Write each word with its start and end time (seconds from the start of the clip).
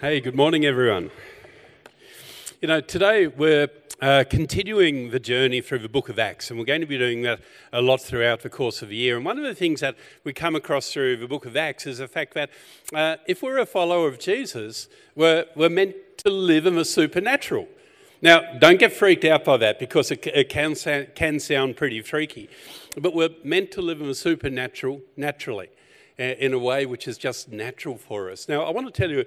Hey, 0.00 0.20
good 0.20 0.34
morning, 0.34 0.66
everyone. 0.66 1.12
You 2.60 2.66
know, 2.66 2.80
today 2.80 3.28
we're 3.28 3.68
uh, 4.02 4.24
continuing 4.28 5.10
the 5.10 5.20
journey 5.20 5.60
through 5.60 5.78
the 5.78 5.88
book 5.88 6.08
of 6.08 6.18
Acts, 6.18 6.50
and 6.50 6.58
we're 6.58 6.66
going 6.66 6.80
to 6.80 6.86
be 6.86 6.98
doing 6.98 7.22
that 7.22 7.40
a 7.72 7.80
lot 7.80 8.00
throughout 8.00 8.40
the 8.40 8.50
course 8.50 8.82
of 8.82 8.88
the 8.88 8.96
year. 8.96 9.16
And 9.16 9.24
one 9.24 9.38
of 9.38 9.44
the 9.44 9.54
things 9.54 9.78
that 9.80 9.94
we 10.24 10.32
come 10.32 10.56
across 10.56 10.92
through 10.92 11.18
the 11.18 11.28
book 11.28 11.46
of 11.46 11.56
Acts 11.56 11.86
is 11.86 11.98
the 11.98 12.08
fact 12.08 12.34
that 12.34 12.50
uh, 12.92 13.18
if 13.28 13.40
we're 13.40 13.58
a 13.58 13.64
follower 13.64 14.08
of 14.08 14.18
Jesus, 14.18 14.88
we're, 15.14 15.46
we're 15.54 15.68
meant 15.68 15.94
to 16.18 16.28
live 16.28 16.66
in 16.66 16.74
the 16.74 16.84
supernatural. 16.84 17.68
Now, 18.20 18.58
don't 18.58 18.80
get 18.80 18.92
freaked 18.92 19.24
out 19.24 19.44
by 19.44 19.58
that 19.58 19.78
because 19.78 20.10
it, 20.10 20.26
it 20.26 20.48
can, 20.48 20.74
sound, 20.74 21.14
can 21.14 21.38
sound 21.38 21.76
pretty 21.76 22.02
freaky, 22.02 22.50
but 23.00 23.14
we're 23.14 23.30
meant 23.44 23.70
to 23.70 23.80
live 23.80 24.00
in 24.00 24.08
the 24.08 24.14
supernatural 24.16 25.02
naturally 25.16 25.68
in 26.18 26.52
a 26.52 26.58
way 26.58 26.86
which 26.86 27.08
is 27.08 27.18
just 27.18 27.50
natural 27.50 27.96
for 27.96 28.30
us. 28.30 28.48
Now, 28.48 28.62
I 28.62 28.70
want 28.70 28.86
to 28.86 28.92
tell 28.92 29.10
you 29.10 29.24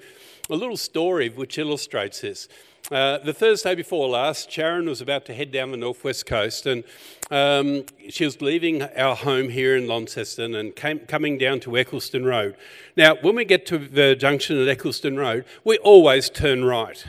a 0.49 0.55
little 0.55 0.77
story 0.77 1.29
which 1.29 1.57
illustrates 1.57 2.21
this. 2.21 2.47
Uh, 2.89 3.17
the 3.17 3.33
Thursday 3.33 3.75
before 3.75 4.07
last, 4.07 4.49
Sharon 4.49 4.85
was 4.85 5.01
about 5.01 5.25
to 5.25 5.33
head 5.33 5.51
down 5.51 5.71
the 5.71 5.77
northwest 5.77 6.25
coast, 6.25 6.65
and 6.65 6.85
um, 7.29 7.83
she 8.09 8.23
was 8.23 8.41
leaving 8.41 8.81
our 8.81 9.13
home 9.13 9.49
here 9.49 9.75
in 9.75 9.87
Launceston 9.87 10.55
and 10.55 10.73
came, 10.73 10.99
coming 10.99 11.37
down 11.37 11.59
to 11.59 11.71
Ecclestone 11.71 12.23
Road. 12.23 12.55
Now, 12.95 13.15
when 13.21 13.35
we 13.35 13.43
get 13.43 13.65
to 13.65 13.77
the 13.77 14.15
junction 14.15 14.57
at 14.65 14.77
Ecclestone 14.77 15.17
Road, 15.17 15.43
we 15.65 15.77
always 15.79 16.29
turn 16.29 16.63
right. 16.63 17.05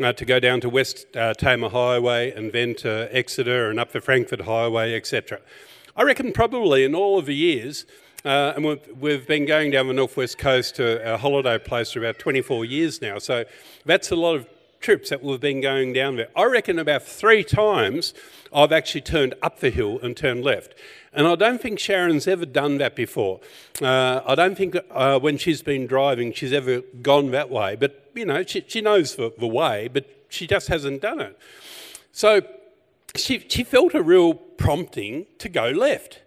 Uh, 0.00 0.12
to 0.12 0.24
go 0.24 0.40
down 0.40 0.60
to 0.60 0.68
West 0.68 1.06
uh, 1.16 1.32
Tamar 1.34 1.68
Highway 1.68 2.32
and 2.32 2.52
then 2.52 2.74
to 2.74 3.08
Exeter 3.16 3.70
and 3.70 3.78
up 3.78 3.92
the 3.92 4.00
Frankford 4.00 4.40
Highway, 4.40 4.92
etc. 4.96 5.38
I 5.96 6.02
reckon 6.02 6.32
probably 6.32 6.82
in 6.82 6.96
all 6.96 7.16
of 7.16 7.26
the 7.26 7.34
years 7.36 7.86
uh, 8.24 8.54
and 8.56 8.64
we've, 8.64 8.88
we've, 8.98 9.26
been 9.26 9.44
going 9.44 9.70
down 9.70 9.86
the 9.86 9.92
northwest 9.92 10.38
coast 10.38 10.76
to 10.76 11.14
a 11.14 11.18
holiday 11.18 11.58
place 11.58 11.92
for 11.92 11.98
about 11.98 12.18
24 12.18 12.64
years 12.64 13.02
now. 13.02 13.18
So 13.18 13.44
that's 13.84 14.10
a 14.10 14.16
lot 14.16 14.36
of 14.36 14.46
trips 14.80 15.10
that 15.10 15.22
we've 15.22 15.40
been 15.40 15.60
going 15.60 15.92
down 15.92 16.16
there. 16.16 16.28
I 16.34 16.44
reckon 16.44 16.78
about 16.78 17.02
three 17.02 17.44
times 17.44 18.14
I've 18.52 18.72
actually 18.72 19.02
turned 19.02 19.34
up 19.42 19.60
the 19.60 19.70
hill 19.70 19.98
and 20.02 20.16
turned 20.16 20.44
left. 20.44 20.74
And 21.12 21.26
I 21.26 21.34
don't 21.34 21.60
think 21.60 21.78
Sharon's 21.78 22.26
ever 22.26 22.46
done 22.46 22.78
that 22.78 22.96
before. 22.96 23.40
Uh, 23.80 24.20
I 24.26 24.34
don't 24.34 24.56
think 24.56 24.76
uh, 24.90 25.18
when 25.18 25.38
she's 25.38 25.62
been 25.62 25.86
driving 25.86 26.32
she's 26.32 26.52
ever 26.52 26.80
gone 27.02 27.30
that 27.30 27.50
way. 27.50 27.76
But, 27.76 28.10
you 28.14 28.24
know, 28.24 28.42
she, 28.42 28.64
she 28.66 28.80
knows 28.80 29.16
the, 29.16 29.32
the 29.38 29.46
way, 29.46 29.88
but 29.92 30.06
she 30.28 30.46
just 30.46 30.68
hasn't 30.68 31.02
done 31.02 31.20
it. 31.20 31.38
So 32.12 32.42
she, 33.16 33.38
she 33.48 33.64
felt 33.64 33.94
a 33.94 34.02
real 34.02 34.34
prompting 34.34 35.26
to 35.38 35.48
go 35.48 35.68
left. 35.68 36.20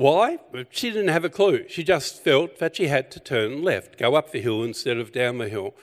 Why? 0.00 0.38
She 0.70 0.88
didn't 0.88 1.08
have 1.08 1.26
a 1.26 1.28
clue. 1.28 1.66
She 1.68 1.84
just 1.84 2.24
felt 2.24 2.58
that 2.58 2.76
she 2.76 2.86
had 2.86 3.10
to 3.10 3.20
turn 3.20 3.62
left, 3.62 3.98
go 3.98 4.14
up 4.14 4.30
the 4.30 4.40
hill 4.40 4.62
instead 4.62 4.96
of 4.96 5.12
down 5.12 5.36
the 5.36 5.50
hill. 5.50 5.74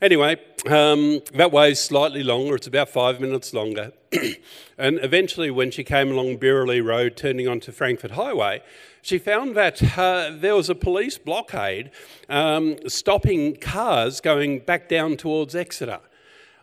Anyway, 0.00 0.36
um, 0.68 1.20
that 1.34 1.50
way's 1.50 1.80
slightly 1.80 2.22
longer. 2.22 2.54
It's 2.54 2.68
about 2.68 2.90
five 2.90 3.20
minutes 3.20 3.52
longer. 3.52 3.90
and 4.78 5.00
eventually, 5.02 5.50
when 5.50 5.72
she 5.72 5.82
came 5.82 6.12
along 6.12 6.36
Birralee 6.36 6.80
Road, 6.80 7.16
turning 7.16 7.48
onto 7.48 7.72
Frankford 7.72 8.12
Highway, 8.12 8.62
she 9.02 9.18
found 9.18 9.56
that 9.56 9.98
uh, 9.98 10.30
there 10.32 10.54
was 10.54 10.70
a 10.70 10.76
police 10.76 11.18
blockade 11.18 11.90
um, 12.28 12.76
stopping 12.86 13.56
cars 13.56 14.20
going 14.20 14.60
back 14.60 14.88
down 14.88 15.16
towards 15.16 15.56
Exeter. 15.56 15.98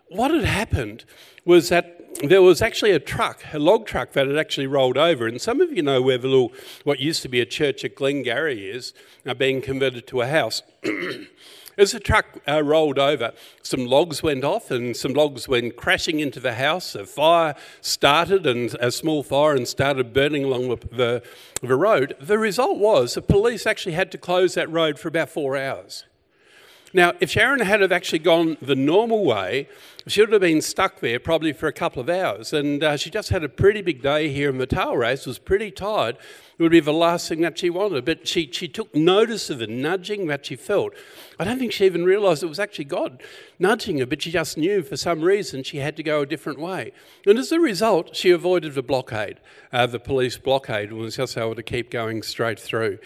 What 0.08 0.30
had 0.30 0.44
happened 0.44 1.04
was 1.44 1.68
that 1.68 1.93
there 2.22 2.42
was 2.42 2.62
actually 2.62 2.92
a 2.92 2.98
truck, 2.98 3.42
a 3.52 3.58
log 3.58 3.86
truck 3.86 4.12
that 4.12 4.26
had 4.26 4.36
actually 4.36 4.66
rolled 4.66 4.96
over. 4.96 5.26
And 5.26 5.40
some 5.40 5.60
of 5.60 5.72
you 5.72 5.82
know 5.82 6.00
where 6.00 6.18
the 6.18 6.28
little, 6.28 6.52
what 6.84 7.00
used 7.00 7.22
to 7.22 7.28
be 7.28 7.40
a 7.40 7.46
church 7.46 7.84
at 7.84 7.94
Glengarry 7.94 8.68
is, 8.68 8.92
now 9.24 9.34
being 9.34 9.60
converted 9.60 10.06
to 10.08 10.20
a 10.20 10.26
house. 10.26 10.62
As 11.76 11.90
the 11.90 11.98
truck 11.98 12.38
uh, 12.46 12.62
rolled 12.62 13.00
over, 13.00 13.32
some 13.62 13.86
logs 13.86 14.22
went 14.22 14.44
off 14.44 14.70
and 14.70 14.96
some 14.96 15.12
logs 15.12 15.48
went 15.48 15.74
crashing 15.76 16.20
into 16.20 16.38
the 16.38 16.54
house. 16.54 16.94
A 16.94 17.04
fire 17.04 17.56
started, 17.80 18.46
and 18.46 18.74
a 18.78 18.92
small 18.92 19.24
fire, 19.24 19.56
and 19.56 19.66
started 19.66 20.12
burning 20.12 20.44
along 20.44 20.68
the, 20.68 20.76
the, 20.92 21.22
the 21.62 21.74
road. 21.74 22.14
The 22.20 22.38
result 22.38 22.78
was 22.78 23.14
the 23.14 23.22
police 23.22 23.66
actually 23.66 23.94
had 23.96 24.12
to 24.12 24.18
close 24.18 24.54
that 24.54 24.70
road 24.70 25.00
for 25.00 25.08
about 25.08 25.30
four 25.30 25.56
hours. 25.56 26.04
Now, 26.96 27.12
if 27.18 27.28
Sharon 27.28 27.58
had 27.58 27.80
have 27.80 27.90
actually 27.90 28.20
gone 28.20 28.56
the 28.62 28.76
normal 28.76 29.24
way, 29.24 29.68
she 30.06 30.20
would 30.20 30.30
have 30.30 30.40
been 30.40 30.62
stuck 30.62 31.00
there 31.00 31.18
probably 31.18 31.52
for 31.52 31.66
a 31.66 31.72
couple 31.72 32.00
of 32.00 32.08
hours. 32.08 32.52
And 32.52 32.84
uh, 32.84 32.96
she 32.96 33.10
just 33.10 33.30
had 33.30 33.42
a 33.42 33.48
pretty 33.48 33.82
big 33.82 34.00
day 34.00 34.28
here 34.28 34.48
in 34.48 34.58
the 34.58 34.66
Tailrace, 34.66 35.26
was 35.26 35.40
pretty 35.40 35.72
tired. 35.72 36.16
It 36.56 36.62
would 36.62 36.70
be 36.70 36.78
the 36.78 36.92
last 36.92 37.28
thing 37.28 37.40
that 37.40 37.58
she 37.58 37.68
wanted. 37.68 38.04
But 38.04 38.28
she, 38.28 38.48
she 38.52 38.68
took 38.68 38.94
notice 38.94 39.50
of 39.50 39.58
the 39.58 39.66
nudging 39.66 40.28
that 40.28 40.46
she 40.46 40.54
felt. 40.54 40.92
I 41.40 41.42
don't 41.42 41.58
think 41.58 41.72
she 41.72 41.84
even 41.84 42.04
realised 42.04 42.44
it 42.44 42.48
was 42.48 42.60
actually 42.60 42.84
God 42.84 43.24
nudging 43.58 43.98
her, 43.98 44.06
but 44.06 44.22
she 44.22 44.30
just 44.30 44.56
knew 44.56 44.84
for 44.84 44.96
some 44.96 45.22
reason 45.22 45.64
she 45.64 45.78
had 45.78 45.96
to 45.96 46.04
go 46.04 46.20
a 46.20 46.26
different 46.26 46.60
way. 46.60 46.92
And 47.26 47.40
as 47.40 47.50
a 47.50 47.58
result, 47.58 48.14
she 48.14 48.30
avoided 48.30 48.74
the 48.74 48.84
blockade, 48.84 49.40
uh, 49.72 49.86
the 49.86 49.98
police 49.98 50.38
blockade, 50.38 50.90
and 50.90 50.98
was 50.98 51.16
just 51.16 51.36
able 51.36 51.56
to 51.56 51.62
keep 51.64 51.90
going 51.90 52.22
straight 52.22 52.60
through. 52.60 52.98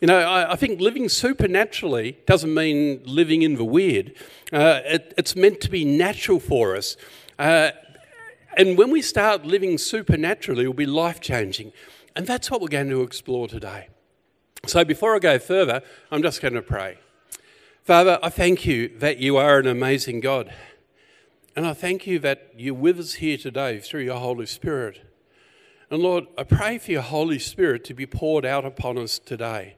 You 0.00 0.06
know, 0.06 0.18
I, 0.18 0.52
I, 0.52 0.56
think 0.56 0.80
living 0.80 1.08
supernaturally 1.08 2.18
doesn't 2.24 2.54
mean 2.54 3.02
living 3.04 3.42
in 3.42 3.56
the 3.56 3.64
weird. 3.64 4.14
Uh, 4.52 4.80
it, 4.84 5.12
it's 5.18 5.34
meant 5.34 5.60
to 5.62 5.70
be 5.70 5.84
natural 5.84 6.38
for 6.38 6.76
us. 6.76 6.96
Uh, 7.36 7.70
and 8.56 8.78
when 8.78 8.92
we 8.92 9.02
start 9.02 9.44
living 9.44 9.76
supernaturally, 9.76 10.64
it 10.64 10.66
will 10.68 10.74
be 10.74 10.86
life 10.86 11.20
changing. 11.20 11.72
And 12.14 12.26
that's 12.26 12.48
what 12.48 12.60
we're 12.60 12.68
going 12.68 12.90
to 12.90 13.02
explore 13.02 13.48
today. 13.48 13.88
So 14.66 14.84
before 14.84 15.16
I 15.16 15.18
go 15.18 15.38
further, 15.38 15.82
I'm 16.12 16.22
just 16.22 16.40
going 16.40 16.54
to 16.54 16.62
pray. 16.62 16.98
Father, 17.82 18.18
I 18.22 18.28
thank 18.28 18.66
you 18.66 18.96
that 18.98 19.18
you 19.18 19.36
are 19.36 19.58
an 19.58 19.66
amazing 19.66 20.20
God. 20.20 20.52
And 21.56 21.66
I 21.66 21.72
thank 21.72 22.06
you 22.06 22.20
that 22.20 22.52
you're 22.56 22.74
with 22.74 23.00
us 23.00 23.14
here 23.14 23.36
today 23.36 23.80
through 23.80 24.02
your 24.02 24.18
Holy 24.18 24.46
Spirit. 24.46 25.00
And 25.90 26.02
Lord, 26.02 26.26
I 26.36 26.44
pray 26.44 26.78
for 26.78 26.92
your 26.92 27.02
Holy 27.02 27.38
Spirit 27.38 27.82
to 27.84 27.94
be 27.94 28.06
poured 28.06 28.44
out 28.44 28.64
upon 28.64 28.98
us 28.98 29.18
today. 29.18 29.77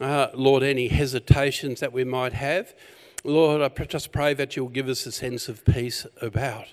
Uh, 0.00 0.28
Lord, 0.34 0.62
any 0.62 0.88
hesitations 0.88 1.80
that 1.80 1.92
we 1.92 2.04
might 2.04 2.32
have, 2.32 2.74
Lord, 3.22 3.62
I 3.62 3.84
just 3.84 4.12
pray 4.12 4.34
that 4.34 4.56
you'll 4.56 4.68
give 4.68 4.88
us 4.88 5.06
a 5.06 5.12
sense 5.12 5.48
of 5.48 5.64
peace 5.64 6.06
about. 6.20 6.66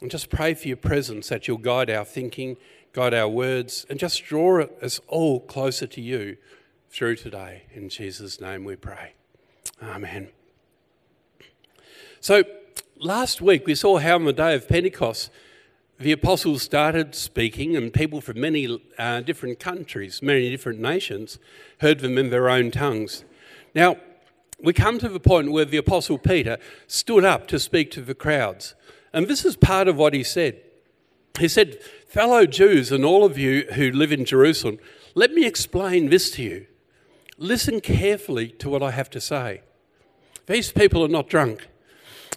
And 0.00 0.10
just 0.10 0.28
pray 0.28 0.54
for 0.54 0.68
your 0.68 0.76
presence, 0.76 1.28
that 1.28 1.46
you'll 1.46 1.58
guide 1.58 1.88
our 1.88 2.04
thinking, 2.04 2.56
guide 2.92 3.14
our 3.14 3.28
words, 3.28 3.86
and 3.88 3.98
just 3.98 4.24
draw 4.24 4.64
us 4.82 5.00
all 5.06 5.40
closer 5.40 5.86
to 5.86 6.00
you 6.00 6.36
through 6.90 7.16
today. 7.16 7.62
In 7.72 7.88
Jesus' 7.88 8.40
name 8.40 8.64
we 8.64 8.76
pray. 8.76 9.12
Amen. 9.82 10.28
So, 12.20 12.44
last 12.98 13.40
week 13.40 13.66
we 13.66 13.74
saw 13.74 13.98
how 13.98 14.16
on 14.16 14.24
the 14.24 14.32
day 14.32 14.54
of 14.54 14.68
Pentecost, 14.68 15.30
the 15.98 16.12
apostles 16.12 16.62
started 16.62 17.14
speaking, 17.14 17.76
and 17.76 17.92
people 17.92 18.20
from 18.20 18.40
many 18.40 18.80
uh, 18.98 19.20
different 19.20 19.60
countries, 19.60 20.20
many 20.22 20.50
different 20.50 20.80
nations, 20.80 21.38
heard 21.80 22.00
them 22.00 22.18
in 22.18 22.30
their 22.30 22.48
own 22.48 22.70
tongues. 22.70 23.24
Now, 23.74 23.96
we 24.60 24.72
come 24.72 24.98
to 24.98 25.08
the 25.08 25.20
point 25.20 25.52
where 25.52 25.64
the 25.64 25.76
apostle 25.76 26.18
Peter 26.18 26.58
stood 26.86 27.24
up 27.24 27.46
to 27.48 27.58
speak 27.58 27.90
to 27.92 28.00
the 28.00 28.14
crowds. 28.14 28.74
And 29.12 29.28
this 29.28 29.44
is 29.44 29.56
part 29.56 29.88
of 29.88 29.96
what 29.96 30.14
he 30.14 30.22
said. 30.22 30.60
He 31.38 31.48
said, 31.48 31.82
Fellow 32.06 32.46
Jews 32.46 32.92
and 32.92 33.04
all 33.04 33.24
of 33.24 33.38
you 33.38 33.66
who 33.74 33.90
live 33.90 34.12
in 34.12 34.24
Jerusalem, 34.24 34.78
let 35.14 35.32
me 35.32 35.46
explain 35.46 36.10
this 36.10 36.30
to 36.32 36.42
you. 36.42 36.66
Listen 37.38 37.80
carefully 37.80 38.48
to 38.48 38.68
what 38.68 38.82
I 38.82 38.92
have 38.92 39.10
to 39.10 39.20
say. 39.20 39.62
These 40.46 40.72
people 40.72 41.04
are 41.04 41.08
not 41.08 41.28
drunk 41.28 41.68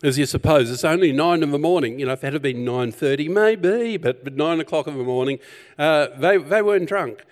as 0.03 0.17
you 0.17 0.25
suppose. 0.25 0.69
It's 0.71 0.83
only 0.83 1.11
nine 1.11 1.43
in 1.43 1.51
the 1.51 1.59
morning. 1.59 1.99
You 1.99 2.07
know, 2.07 2.13
if 2.13 2.23
it 2.23 2.33
had 2.33 2.41
been 2.41 2.65
nine 2.65 2.91
thirty, 2.91 3.27
maybe, 3.27 3.97
but, 3.97 4.23
but 4.23 4.35
nine 4.35 4.59
o'clock 4.59 4.87
in 4.87 4.97
the 4.97 5.03
morning, 5.03 5.39
uh, 5.77 6.07
they 6.17 6.37
they 6.37 6.61
weren't 6.61 6.87
drunk. 6.87 7.23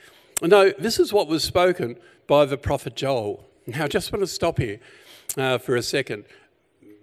No, 0.42 0.72
this 0.72 1.00
is 1.00 1.14
what 1.14 1.28
was 1.28 1.44
spoken 1.44 1.98
by 2.28 2.46
the 2.46 2.58
prophet 2.58 2.96
Joel. 2.96 3.48
Now, 3.66 3.86
I 3.86 3.88
just 3.88 4.12
want 4.12 4.22
to 4.22 4.28
stop 4.28 4.58
here 4.58 4.80
uh, 5.38 5.58
for 5.58 5.76
a 5.76 5.84
second. 5.84 6.26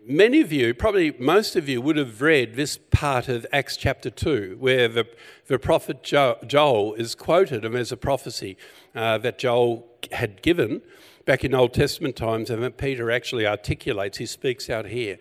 Many 0.06 0.40
of 0.40 0.50
you, 0.50 0.74
probably 0.74 1.12
most 1.18 1.56
of 1.56 1.68
you, 1.68 1.80
would 1.80 1.96
have 1.96 2.20
read 2.20 2.54
this 2.54 2.78
part 2.90 3.28
of 3.28 3.46
Acts 3.52 3.76
chapter 3.76 4.10
2, 4.10 4.56
where 4.58 4.88
the, 4.88 5.06
the 5.46 5.58
prophet 5.58 6.02
Joel 6.02 6.94
is 6.94 7.14
quoted 7.14 7.64
as 7.64 7.92
a 7.92 7.96
prophecy 7.96 8.56
uh, 8.94 9.18
that 9.18 9.38
Joel 9.38 9.86
had 10.12 10.42
given 10.42 10.82
back 11.26 11.44
in 11.44 11.54
Old 11.54 11.74
Testament 11.74 12.16
times, 12.16 12.50
and 12.50 12.62
that 12.62 12.76
Peter 12.76 13.10
actually 13.10 13.46
articulates. 13.46 14.18
He 14.18 14.26
speaks 14.26 14.68
out 14.68 14.86
here. 14.86 15.18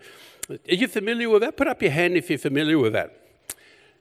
Are 0.50 0.74
you 0.74 0.88
familiar 0.88 1.30
with 1.30 1.42
that? 1.42 1.56
Put 1.56 1.68
up 1.68 1.80
your 1.80 1.92
hand 1.92 2.16
if 2.16 2.28
you're 2.28 2.38
familiar 2.38 2.78
with 2.78 2.92
that. 2.92 3.16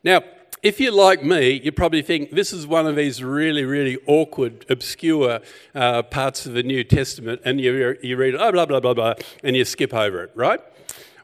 Now, 0.03 0.23
if 0.63 0.79
you're 0.79 0.91
like 0.91 1.23
me, 1.23 1.61
you 1.63 1.71
probably 1.71 2.01
think 2.01 2.31
this 2.31 2.51
is 2.51 2.65
one 2.65 2.87
of 2.87 2.95
these 2.95 3.23
really, 3.23 3.63
really 3.63 3.97
awkward, 4.07 4.65
obscure 4.67 5.41
uh, 5.75 6.01
parts 6.03 6.45
of 6.45 6.53
the 6.53 6.63
New 6.63 6.83
Testament, 6.83 7.41
and 7.45 7.61
you, 7.61 7.95
you 8.01 8.17
read, 8.17 8.35
oh, 8.35 8.51
blah, 8.51 8.65
blah, 8.65 8.79
blah, 8.79 8.93
blah, 8.93 9.13
and 9.43 9.55
you 9.55 9.63
skip 9.63 9.93
over 9.93 10.23
it, 10.23 10.31
right? 10.35 10.59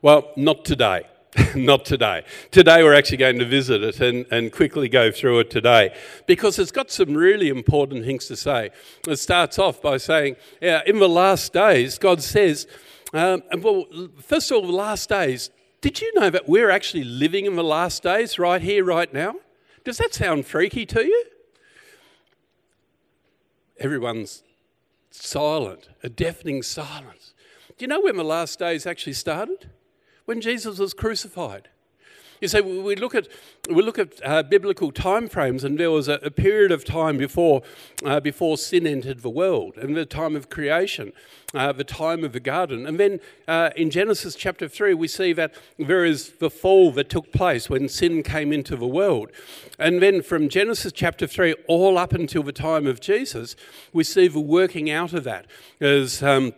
Well, 0.02 0.32
not 0.36 0.64
today. 0.64 1.08
not 1.56 1.84
today. 1.84 2.24
Today, 2.52 2.84
we're 2.84 2.94
actually 2.94 3.18
going 3.18 3.40
to 3.40 3.46
visit 3.46 3.84
it 3.84 4.00
and, 4.00 4.26
and 4.32 4.52
quickly 4.52 4.88
go 4.88 5.12
through 5.12 5.40
it 5.40 5.50
today 5.50 5.94
because 6.28 6.60
it's 6.60 6.72
got 6.72 6.92
some 6.92 7.14
really 7.14 7.50
important 7.50 8.06
things 8.06 8.28
to 8.28 8.38
say. 8.38 8.70
It 9.08 9.18
starts 9.18 9.60
off 9.60 9.82
by 9.82 9.98
saying, 9.98 10.38
yeah, 10.62 10.82
in 10.86 11.00
the 11.00 11.10
last 11.10 11.52
days, 11.52 11.98
God 11.98 12.22
says, 12.22 12.68
Um, 13.16 13.44
and 13.50 13.64
well, 13.64 13.86
first 14.22 14.52
of 14.52 14.58
all, 14.58 14.68
the 14.68 14.74
last 14.74 15.08
days. 15.08 15.50
Did 15.80 16.02
you 16.02 16.12
know 16.16 16.30
that 16.30 16.50
we're 16.50 16.70
actually 16.70 17.06
living 17.06 17.46
in 17.46 17.56
the 17.56 17.64
last 17.64 18.04
days 18.04 18.38
right 18.38 18.62
here, 18.62 18.84
right 18.84 19.12
now? 19.14 19.36
Does 19.86 20.00
that 20.00 20.14
sound 20.14 20.46
freaky 20.46 20.86
to 20.88 21.06
you? 21.06 21.26
Everyone's 23.80 24.44
silent, 25.12 25.88
a 26.04 26.10
deafening 26.10 26.62
silence. 26.62 27.34
Do 27.78 27.84
you 27.84 27.88
know 27.88 28.02
when 28.02 28.18
the 28.18 28.24
last 28.24 28.60
days 28.60 28.86
actually 28.86 29.14
started? 29.14 29.70
When 30.26 30.42
Jesus 30.42 30.78
was 30.78 30.94
crucified. 30.94 31.70
You 32.42 32.48
see, 32.48 32.62
we 32.62 32.96
look 32.96 33.16
at 33.16 33.28
we 33.70 33.82
look 33.82 33.98
at 33.98 34.20
uh, 34.24 34.44
biblical 34.44 34.92
time 34.92 35.30
frames, 35.30 35.64
and 35.64 35.78
there 35.78 35.92
was 35.92 36.08
a, 36.08 36.20
a 36.22 36.32
period 36.32 36.72
of 36.72 36.84
time 36.84 37.18
before 37.18 37.62
uh, 38.04 38.20
before 38.20 38.58
sin 38.58 38.86
entered 38.86 39.22
the 39.22 39.30
world, 39.30 39.78
and 39.78 39.96
the 39.96 40.06
time 40.06 40.36
of 40.36 40.50
creation, 40.50 41.14
uh, 41.54 41.72
the 41.72 41.84
time 41.84 42.24
of 42.24 42.34
the 42.34 42.40
garden, 42.40 42.86
and 42.86 43.00
then 43.00 43.20
uh, 43.48 43.70
in 43.76 43.90
Genesis 43.90 44.36
chapter 44.36 44.68
three, 44.68 44.94
we 44.94 45.08
see 45.08 45.34
that 45.34 45.54
there 45.80 46.04
is 46.04 46.34
the 46.40 46.50
fall 46.50 46.92
that 46.92 47.10
took 47.10 47.32
place 47.32 47.70
when 47.70 47.88
sin 47.88 48.22
came 48.22 48.52
into 48.52 48.76
the 48.76 48.88
world, 48.88 49.32
and 49.80 50.02
then 50.02 50.22
from 50.22 50.50
Genesis 50.50 50.92
chapter 50.92 51.28
three 51.28 51.56
all 51.68 51.98
up 51.98 52.14
until 52.14 52.44
the 52.44 52.52
time 52.52 52.86
of 52.86 53.00
Jesus, 53.00 53.56
we 53.94 54.04
see 54.04 54.28
the 54.28 54.40
working 54.40 54.92
out 54.92 55.14
of 55.14 55.24
that. 55.24 55.46
As 55.80 56.22
um, 56.22 56.54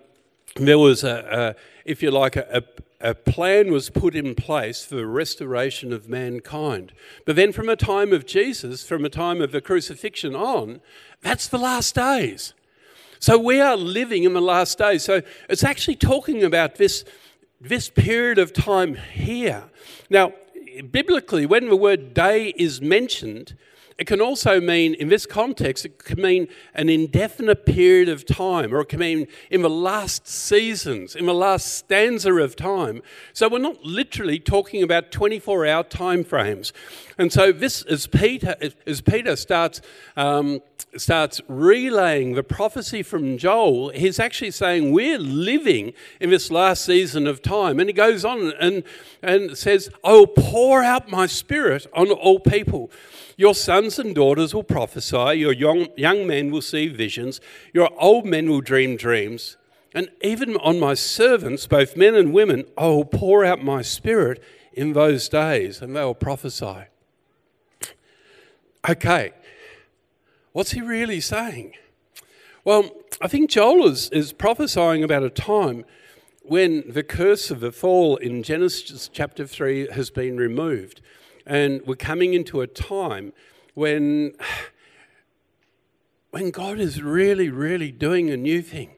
there 0.55 0.79
was 0.79 1.03
a, 1.03 1.55
a, 1.55 1.55
if 1.85 2.01
you 2.01 2.09
like, 2.09 2.35
a, 2.35 2.63
a 2.99 3.13
plan 3.13 3.71
was 3.71 3.89
put 3.89 4.15
in 4.15 4.33
place 4.33 4.83
for 4.83 4.95
the 4.95 5.05
restoration 5.05 5.93
of 5.93 6.09
mankind. 6.09 6.93
But 7.25 7.35
then, 7.35 7.51
from 7.51 7.69
a 7.69 7.75
time 7.75 8.11
of 8.11 8.25
Jesus, 8.25 8.83
from 8.83 9.05
a 9.05 9.09
time 9.09 9.41
of 9.41 9.51
the 9.51 9.61
crucifixion 9.61 10.35
on, 10.35 10.81
that's 11.21 11.47
the 11.47 11.59
last 11.59 11.93
days. 11.93 12.53
So, 13.19 13.37
we 13.37 13.61
are 13.61 13.77
living 13.77 14.23
in 14.23 14.33
the 14.33 14.41
last 14.41 14.77
days. 14.77 15.03
So, 15.03 15.21
it's 15.47 15.63
actually 15.63 15.95
talking 15.95 16.43
about 16.43 16.75
this, 16.75 17.05
this 17.61 17.89
period 17.89 18.39
of 18.39 18.51
time 18.51 18.95
here. 18.95 19.65
Now, 20.09 20.33
biblically, 20.91 21.45
when 21.45 21.69
the 21.69 21.75
word 21.75 22.15
day 22.15 22.53
is 22.57 22.81
mentioned, 22.81 23.55
it 23.97 24.05
can 24.05 24.21
also 24.21 24.61
mean, 24.61 24.93
in 24.93 25.09
this 25.09 25.25
context, 25.25 25.83
it 25.83 26.03
can 26.03 26.21
mean 26.21 26.47
an 26.75 26.87
indefinite 26.87 27.65
period 27.65 28.09
of 28.09 28.27
time, 28.27 28.71
or 28.71 28.81
it 28.81 28.89
can 28.89 28.99
mean 28.99 29.27
in 29.49 29.63
the 29.63 29.71
last 29.71 30.27
seasons, 30.27 31.15
in 31.15 31.25
the 31.25 31.33
last 31.33 31.73
stanza 31.73 32.31
of 32.33 32.55
time. 32.55 33.01
So 33.33 33.49
we're 33.49 33.57
not 33.57 33.83
literally 33.83 34.37
talking 34.37 34.83
about 34.83 35.11
24 35.11 35.65
hour 35.65 35.83
time 35.83 36.23
frames. 36.23 36.73
And 37.17 37.33
so 37.33 37.51
this, 37.51 37.81
as 37.83 38.05
Peter, 38.05 38.55
as 38.85 39.01
Peter 39.01 39.35
starts, 39.35 39.81
um, 40.15 40.61
starts 40.95 41.41
relaying 41.47 42.35
the 42.35 42.43
prophecy 42.43 43.01
from 43.01 43.39
Joel, 43.39 43.89
he's 43.89 44.19
actually 44.19 44.51
saying 44.51 44.91
we're 44.91 45.17
living 45.17 45.93
in 46.19 46.29
this 46.29 46.51
last 46.51 46.85
season 46.85 47.25
of 47.25 47.41
time. 47.41 47.79
And 47.79 47.89
he 47.89 47.93
goes 47.93 48.23
on 48.23 48.53
and, 48.59 48.83
and 49.23 49.57
says, 49.57 49.89
I 50.03 50.11
will 50.11 50.27
pour 50.27 50.83
out 50.83 51.09
my 51.09 51.25
spirit 51.25 51.87
on 51.93 52.11
all 52.11 52.39
people. 52.39 52.91
Your 53.37 53.53
sons 53.53 53.99
and 53.99 54.15
daughters 54.15 54.55
will 54.55 54.63
prophesy, 54.63 55.35
your 55.35 55.53
young, 55.53 55.89
young 55.95 56.25
men 56.25 56.49
will 56.49 56.63
see 56.63 56.87
visions, 56.87 57.39
your 57.71 57.91
old 58.01 58.25
men 58.25 58.49
will 58.49 58.61
dream 58.61 58.97
dreams. 58.97 59.57
And 59.93 60.09
even 60.21 60.57
on 60.57 60.79
my 60.79 60.95
servants, 60.95 61.67
both 61.67 61.95
men 61.95 62.15
and 62.15 62.33
women, 62.33 62.65
I 62.75 62.87
will 62.87 63.05
pour 63.05 63.45
out 63.45 63.63
my 63.63 63.83
spirit 63.83 64.43
in 64.73 64.93
those 64.93 65.29
days, 65.29 65.81
and 65.81 65.95
they 65.95 66.03
will 66.03 66.15
prophesy. 66.15 66.85
Okay, 68.89 69.33
what's 70.51 70.71
he 70.71 70.81
really 70.81 71.19
saying? 71.19 71.73
Well, 72.65 72.89
I 73.21 73.27
think 73.27 73.51
Joel 73.51 73.87
is, 73.87 74.09
is 74.09 74.33
prophesying 74.33 75.03
about 75.03 75.23
a 75.23 75.29
time 75.29 75.85
when 76.41 76.83
the 76.89 77.03
curse 77.03 77.51
of 77.51 77.59
the 77.59 77.71
fall 77.71 78.17
in 78.17 78.41
Genesis 78.41 79.09
chapter 79.11 79.45
3 79.45 79.89
has 79.91 80.09
been 80.09 80.37
removed. 80.37 81.01
And 81.47 81.81
we're 81.87 81.95
coming 81.95 82.33
into 82.33 82.59
a 82.59 82.67
time 82.67 83.31
when, 83.73 84.33
when 86.31 86.51
God 86.51 86.77
is 86.77 87.01
really, 87.01 87.49
really 87.49 87.89
doing 87.89 88.29
a 88.29 88.35
new 88.35 88.61
thing. 88.61 88.91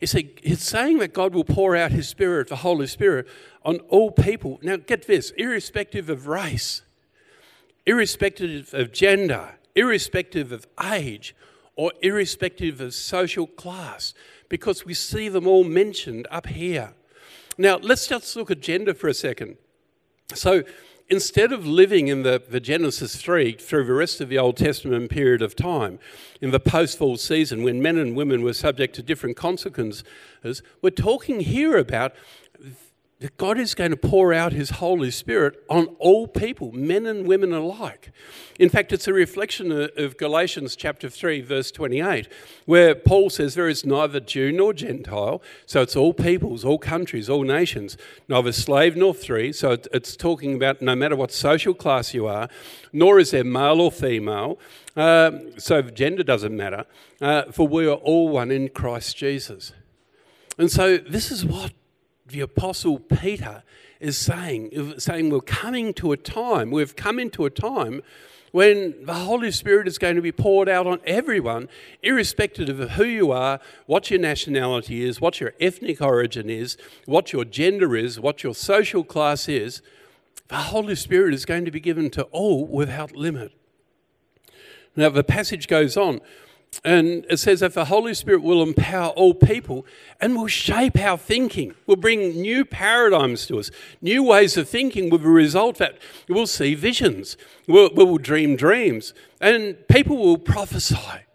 You 0.00 0.06
see, 0.06 0.34
it's 0.44 0.64
saying 0.64 0.98
that 1.00 1.12
God 1.12 1.34
will 1.34 1.44
pour 1.44 1.76
out 1.76 1.90
his 1.90 2.08
Spirit, 2.08 2.46
the 2.48 2.56
Holy 2.56 2.86
Spirit, 2.86 3.26
on 3.64 3.80
all 3.88 4.12
people. 4.12 4.60
Now, 4.62 4.76
get 4.76 5.08
this 5.08 5.32
irrespective 5.32 6.08
of 6.08 6.28
race, 6.28 6.82
irrespective 7.86 8.72
of 8.72 8.92
gender, 8.92 9.56
irrespective 9.74 10.52
of 10.52 10.68
age, 10.92 11.34
or 11.74 11.92
irrespective 12.02 12.80
of 12.80 12.94
social 12.94 13.48
class, 13.48 14.14
because 14.48 14.86
we 14.86 14.94
see 14.94 15.28
them 15.28 15.46
all 15.46 15.64
mentioned 15.64 16.28
up 16.30 16.46
here. 16.46 16.94
Now, 17.58 17.78
let's 17.78 18.06
just 18.06 18.36
look 18.36 18.52
at 18.52 18.60
gender 18.60 18.94
for 18.94 19.08
a 19.08 19.14
second. 19.14 19.56
So, 20.34 20.62
instead 21.10 21.52
of 21.52 21.66
living 21.66 22.08
in 22.08 22.22
the, 22.22 22.40
the 22.48 22.60
Genesis 22.60 23.16
3 23.16 23.52
through 23.54 23.84
the 23.84 23.92
rest 23.92 24.20
of 24.20 24.28
the 24.28 24.38
Old 24.38 24.56
Testament 24.56 25.10
period 25.10 25.42
of 25.42 25.56
time, 25.56 25.98
in 26.40 26.52
the 26.52 26.60
post 26.60 26.96
fall 26.96 27.16
season 27.16 27.62
when 27.64 27.82
men 27.82 27.98
and 27.98 28.14
women 28.14 28.42
were 28.42 28.52
subject 28.52 28.94
to 28.94 29.02
different 29.02 29.36
consequences, 29.36 30.04
we're 30.80 30.90
talking 30.90 31.40
here 31.40 31.76
about 31.76 32.14
that 33.20 33.36
God 33.36 33.58
is 33.58 33.74
going 33.74 33.90
to 33.90 33.98
pour 33.98 34.32
out 34.32 34.54
his 34.54 34.70
Holy 34.70 35.10
Spirit 35.10 35.62
on 35.68 35.86
all 35.98 36.26
people, 36.26 36.72
men 36.72 37.04
and 37.04 37.26
women 37.26 37.52
alike. 37.52 38.12
In 38.58 38.70
fact, 38.70 38.92
it's 38.92 39.06
a 39.06 39.12
reflection 39.12 39.70
of 39.70 40.16
Galatians 40.16 40.74
chapter 40.74 41.10
3, 41.10 41.42
verse 41.42 41.70
28, 41.70 42.28
where 42.64 42.94
Paul 42.94 43.28
says 43.28 43.54
there 43.54 43.68
is 43.68 43.84
neither 43.84 44.20
Jew 44.20 44.52
nor 44.52 44.72
Gentile, 44.72 45.42
so 45.66 45.82
it's 45.82 45.96
all 45.96 46.14
peoples, 46.14 46.64
all 46.64 46.78
countries, 46.78 47.28
all 47.28 47.42
nations, 47.42 47.98
neither 48.26 48.52
slave 48.52 48.96
nor 48.96 49.12
free, 49.12 49.52
so 49.52 49.76
it's 49.92 50.16
talking 50.16 50.54
about 50.54 50.80
no 50.80 50.96
matter 50.96 51.14
what 51.14 51.30
social 51.30 51.74
class 51.74 52.14
you 52.14 52.26
are, 52.26 52.48
nor 52.90 53.18
is 53.18 53.32
there 53.32 53.44
male 53.44 53.82
or 53.82 53.92
female, 53.92 54.58
uh, 54.96 55.32
so 55.58 55.82
gender 55.82 56.22
doesn't 56.22 56.56
matter, 56.56 56.86
uh, 57.20 57.52
for 57.52 57.68
we 57.68 57.86
are 57.86 57.96
all 57.96 58.30
one 58.30 58.50
in 58.50 58.70
Christ 58.70 59.18
Jesus. 59.18 59.74
And 60.56 60.70
so 60.70 60.96
this 60.96 61.30
is 61.30 61.44
what 61.44 61.72
the 62.30 62.40
Apostle 62.40 62.98
Peter 62.98 63.62
is 63.98 64.16
saying, 64.16 64.98
saying 64.98 65.30
we're 65.30 65.40
coming 65.40 65.92
to 65.94 66.12
a 66.12 66.16
time, 66.16 66.70
we've 66.70 66.96
come 66.96 67.18
into 67.18 67.44
a 67.44 67.50
time 67.50 68.02
when 68.52 68.94
the 69.04 69.14
Holy 69.14 69.50
Spirit 69.52 69.86
is 69.86 69.98
going 69.98 70.16
to 70.16 70.22
be 70.22 70.32
poured 70.32 70.68
out 70.68 70.86
on 70.86 71.00
everyone, 71.04 71.68
irrespective 72.02 72.80
of 72.80 72.90
who 72.92 73.04
you 73.04 73.30
are, 73.30 73.60
what 73.86 74.10
your 74.10 74.18
nationality 74.18 75.04
is, 75.04 75.20
what 75.20 75.40
your 75.40 75.54
ethnic 75.60 76.00
origin 76.00 76.50
is, 76.50 76.76
what 77.04 77.32
your 77.32 77.44
gender 77.44 77.96
is, 77.96 78.18
what 78.18 78.42
your 78.42 78.54
social 78.54 79.04
class 79.04 79.48
is. 79.48 79.82
The 80.48 80.56
Holy 80.56 80.96
Spirit 80.96 81.32
is 81.32 81.44
going 81.44 81.64
to 81.64 81.70
be 81.70 81.78
given 81.78 82.10
to 82.10 82.24
all 82.24 82.66
without 82.66 83.12
limit. 83.12 83.52
Now, 84.96 85.10
the 85.10 85.22
passage 85.22 85.68
goes 85.68 85.96
on. 85.96 86.20
And 86.84 87.26
it 87.28 87.38
says 87.38 87.60
that 87.60 87.74
the 87.74 87.86
Holy 87.86 88.14
Spirit 88.14 88.42
will 88.42 88.62
empower 88.62 89.08
all 89.10 89.34
people 89.34 89.84
and 90.20 90.36
will 90.36 90.46
shape 90.46 90.98
our 90.98 91.18
thinking, 91.18 91.74
will 91.86 91.96
bring 91.96 92.40
new 92.40 92.64
paradigms 92.64 93.46
to 93.46 93.58
us, 93.58 93.70
new 94.00 94.22
ways 94.22 94.56
of 94.56 94.68
thinking 94.68 95.10
with 95.10 95.22
the 95.22 95.28
result 95.28 95.78
that 95.78 95.98
we'll 96.28 96.46
see 96.46 96.74
visions, 96.74 97.36
we'll, 97.66 97.90
we'll 97.92 98.18
dream 98.18 98.56
dreams, 98.56 99.12
and 99.40 99.76
people 99.88 100.16
will 100.16 100.38
prophesy. 100.38 101.26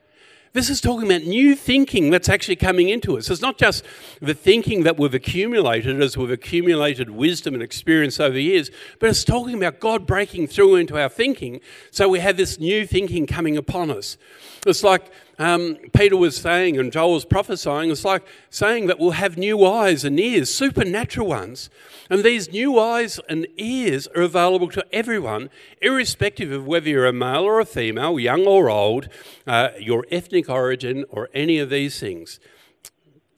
This 0.55 0.69
is 0.69 0.79
talking 0.79 1.11
about 1.11 1.27
new 1.27 1.53
thinking 1.53 2.11
that's 2.11 2.29
actually 2.29 2.55
coming 2.55 2.87
into 2.87 3.17
us. 3.17 3.29
It's 3.29 3.41
not 3.41 3.57
just 3.57 3.83
the 4.21 4.33
thinking 4.33 4.83
that 4.83 4.97
we've 4.97 5.13
accumulated 5.13 6.01
as 6.01 6.17
we've 6.17 6.31
accumulated 6.31 7.09
wisdom 7.09 7.55
and 7.55 7.61
experience 7.61 8.21
over 8.21 8.39
years, 8.39 8.71
but 9.01 9.09
it's 9.09 9.25
talking 9.25 9.55
about 9.55 9.81
God 9.81 10.07
breaking 10.07 10.47
through 10.47 10.77
into 10.77 10.97
our 10.97 11.09
thinking 11.09 11.59
so 11.91 12.07
we 12.07 12.19
have 12.19 12.37
this 12.37 12.57
new 12.57 12.87
thinking 12.87 13.27
coming 13.27 13.57
upon 13.57 13.91
us. 13.91 14.17
It's 14.65 14.81
like 14.81 15.11
um, 15.37 15.77
Peter 15.93 16.15
was 16.15 16.37
saying 16.37 16.77
and 16.77 16.91
Joel 16.91 17.13
was 17.13 17.25
prophesying, 17.25 17.91
it's 17.91 18.05
like 18.05 18.25
saying 18.49 18.87
that 18.87 18.99
we'll 18.99 19.11
have 19.11 19.37
new 19.37 19.65
eyes 19.65 20.03
and 20.03 20.19
ears, 20.19 20.53
supernatural 20.53 21.27
ones. 21.27 21.69
And 22.09 22.23
these 22.23 22.51
new 22.51 22.79
eyes 22.79 23.19
and 23.27 23.47
ears 23.57 24.07
are 24.15 24.21
available 24.21 24.69
to 24.69 24.85
everyone, 24.93 25.49
irrespective 25.81 26.51
of 26.51 26.65
whether 26.65 26.89
you're 26.89 27.07
a 27.07 27.13
male 27.13 27.43
or 27.43 27.59
a 27.59 27.65
female, 27.65 28.19
young 28.19 28.45
or 28.45 28.69
old, 28.69 29.09
uh, 29.45 29.69
your 29.79 30.05
ethnic 30.11 30.49
origin, 30.49 31.05
or 31.09 31.29
any 31.33 31.59
of 31.59 31.69
these 31.69 31.99
things. 31.99 32.39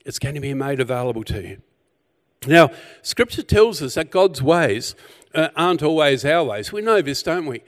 It's 0.05 0.19
going 0.19 0.35
to 0.35 0.41
be 0.41 0.53
made 0.53 0.79
available 0.79 1.23
to 1.25 1.41
you. 1.41 1.61
Now, 2.45 2.69
Scripture 3.01 3.43
tells 3.43 3.81
us 3.81 3.95
that 3.95 4.11
God's 4.11 4.41
ways 4.41 4.95
uh, 5.33 5.49
aren't 5.55 5.81
always 5.81 6.23
our 6.23 6.43
ways. 6.43 6.71
We 6.71 6.81
know 6.81 7.01
this, 7.01 7.23
don't 7.23 7.45
we? 7.45 7.63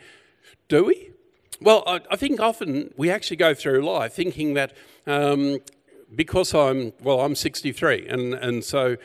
Do 0.67 0.85
we? 0.85 1.08
Well, 1.61 1.83
I, 1.85 1.99
I, 2.09 2.15
think 2.15 2.39
often 2.39 2.93
we 2.95 3.11
actually 3.11 3.35
go 3.35 3.53
through 3.53 3.81
life 3.81 4.13
thinking 4.13 4.53
that 4.53 4.73
um, 5.05 5.59
because 6.15 6.53
I'm, 6.53 6.93
well, 7.01 7.19
I'm 7.19 7.35
63, 7.35 8.07
and, 8.07 8.33
and 8.33 8.63
so 8.63 8.95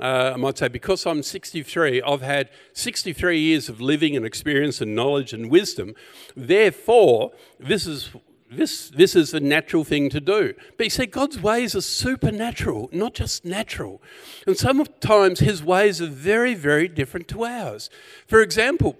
uh, 0.00 0.32
I 0.34 0.36
might 0.36 0.58
say 0.58 0.66
because 0.66 1.06
I'm 1.06 1.22
63, 1.22 2.02
I've 2.02 2.22
had 2.22 2.50
63 2.72 3.38
years 3.38 3.68
of 3.68 3.80
living 3.80 4.16
and 4.16 4.26
experience 4.26 4.80
and 4.80 4.96
knowledge 4.96 5.32
and 5.32 5.50
wisdom. 5.50 5.94
Therefore, 6.34 7.30
this 7.60 7.86
is 7.86 8.10
this, 8.50 8.90
this 8.90 9.14
is 9.14 9.32
a 9.32 9.38
natural 9.38 9.84
thing 9.84 10.10
to 10.10 10.20
do. 10.20 10.54
But 10.76 10.82
you 10.82 10.90
see, 10.90 11.06
God's 11.06 11.40
ways 11.40 11.76
are 11.76 11.80
supernatural, 11.80 12.90
not 12.92 13.14
just 13.14 13.44
natural. 13.44 14.02
And 14.44 14.56
sometimes 14.56 15.38
his 15.38 15.62
ways 15.62 16.02
are 16.02 16.08
very, 16.08 16.54
very 16.54 16.88
different 16.88 17.28
to 17.28 17.44
ours. 17.44 17.90
For 18.26 18.42
example, 18.42 18.96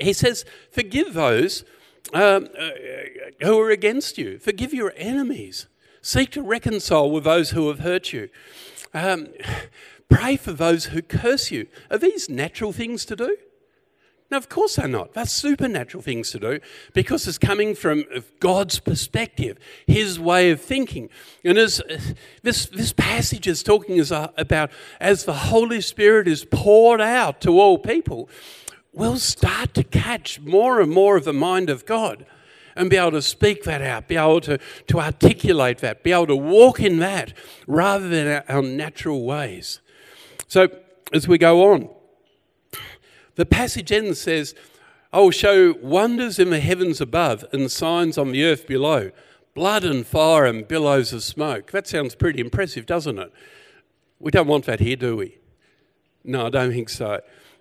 he 0.00 0.14
says, 0.14 0.46
Forgive 0.70 1.12
those 1.12 1.64
um, 2.12 2.48
uh, 2.58 2.70
who 3.42 3.58
are 3.58 3.70
against 3.70 4.18
you, 4.18 4.38
forgive 4.38 4.74
your 4.74 4.92
enemies, 4.96 5.66
seek 6.02 6.30
to 6.32 6.42
reconcile 6.42 7.10
with 7.10 7.24
those 7.24 7.50
who 7.50 7.68
have 7.68 7.80
hurt 7.80 8.12
you. 8.12 8.28
Um, 8.92 9.28
pray 10.08 10.36
for 10.36 10.52
those 10.52 10.86
who 10.86 11.02
curse 11.02 11.50
you. 11.50 11.66
Are 11.90 11.98
these 11.98 12.28
natural 12.28 12.72
things 12.72 13.04
to 13.06 13.16
do? 13.16 13.36
Now, 14.30 14.36
of 14.36 14.48
course 14.48 14.76
they're 14.76 14.86
not. 14.86 15.12
That's 15.12 15.32
supernatural 15.32 16.02
things 16.02 16.30
to 16.30 16.38
do 16.38 16.60
because 16.92 17.26
it's 17.26 17.38
coming 17.38 17.74
from 17.74 18.04
God's 18.38 18.78
perspective, 18.78 19.58
His 19.88 20.20
way 20.20 20.52
of 20.52 20.60
thinking. 20.60 21.08
And 21.44 21.58
as 21.58 21.82
this, 22.42 22.66
this 22.66 22.92
passage 22.92 23.48
is 23.48 23.64
talking 23.64 24.00
about 24.10 24.70
as 25.00 25.24
the 25.24 25.34
Holy 25.34 25.80
Spirit 25.80 26.28
is 26.28 26.44
poured 26.44 27.00
out 27.00 27.40
to 27.40 27.58
all 27.58 27.76
people, 27.76 28.28
we'll 28.92 29.16
start 29.16 29.74
to 29.74 29.84
catch 29.84 30.40
more 30.40 30.80
and 30.80 30.90
more 30.90 31.16
of 31.16 31.24
the 31.24 31.32
mind 31.32 31.70
of 31.70 31.86
God 31.86 32.26
and 32.76 32.88
be 32.88 32.96
able 32.96 33.10
to 33.12 33.22
speak 33.22 33.64
that 33.64 33.82
out, 33.82 34.08
be 34.08 34.16
able 34.16 34.40
to, 34.42 34.58
to 34.86 35.00
articulate 35.00 35.78
that, 35.78 36.02
be 36.02 36.12
able 36.12 36.26
to 36.26 36.36
walk 36.36 36.80
in 36.80 36.98
that 36.98 37.32
rather 37.66 38.08
than 38.08 38.26
our, 38.26 38.44
our 38.48 38.62
natural 38.62 39.24
ways. 39.24 39.80
So 40.48 40.68
as 41.12 41.28
we 41.28 41.38
go 41.38 41.72
on, 41.72 41.88
the 43.34 43.46
passage 43.46 43.92
ends 43.92 44.20
says, 44.20 44.54
I 45.12 45.20
will 45.20 45.30
show 45.30 45.74
wonders 45.82 46.38
in 46.38 46.50
the 46.50 46.60
heavens 46.60 47.00
above 47.00 47.44
and 47.52 47.70
signs 47.70 48.16
on 48.16 48.32
the 48.32 48.44
earth 48.44 48.66
below 48.66 49.10
blood 49.54 49.84
and 49.84 50.06
fire 50.06 50.44
and 50.44 50.66
billows 50.66 51.12
of 51.12 51.24
smoke. 51.24 51.72
That 51.72 51.86
sounds 51.86 52.14
pretty 52.14 52.40
impressive, 52.40 52.86
doesn't 52.86 53.18
it? 53.18 53.32
We 54.20 54.30
don't 54.30 54.46
want 54.46 54.64
that 54.66 54.80
here, 54.80 54.96
do 54.96 55.16
we? 55.16 55.38
No, 56.22 56.46
I 56.46 56.50
don't 56.50 56.70
think 56.70 56.88
so. 56.88 57.20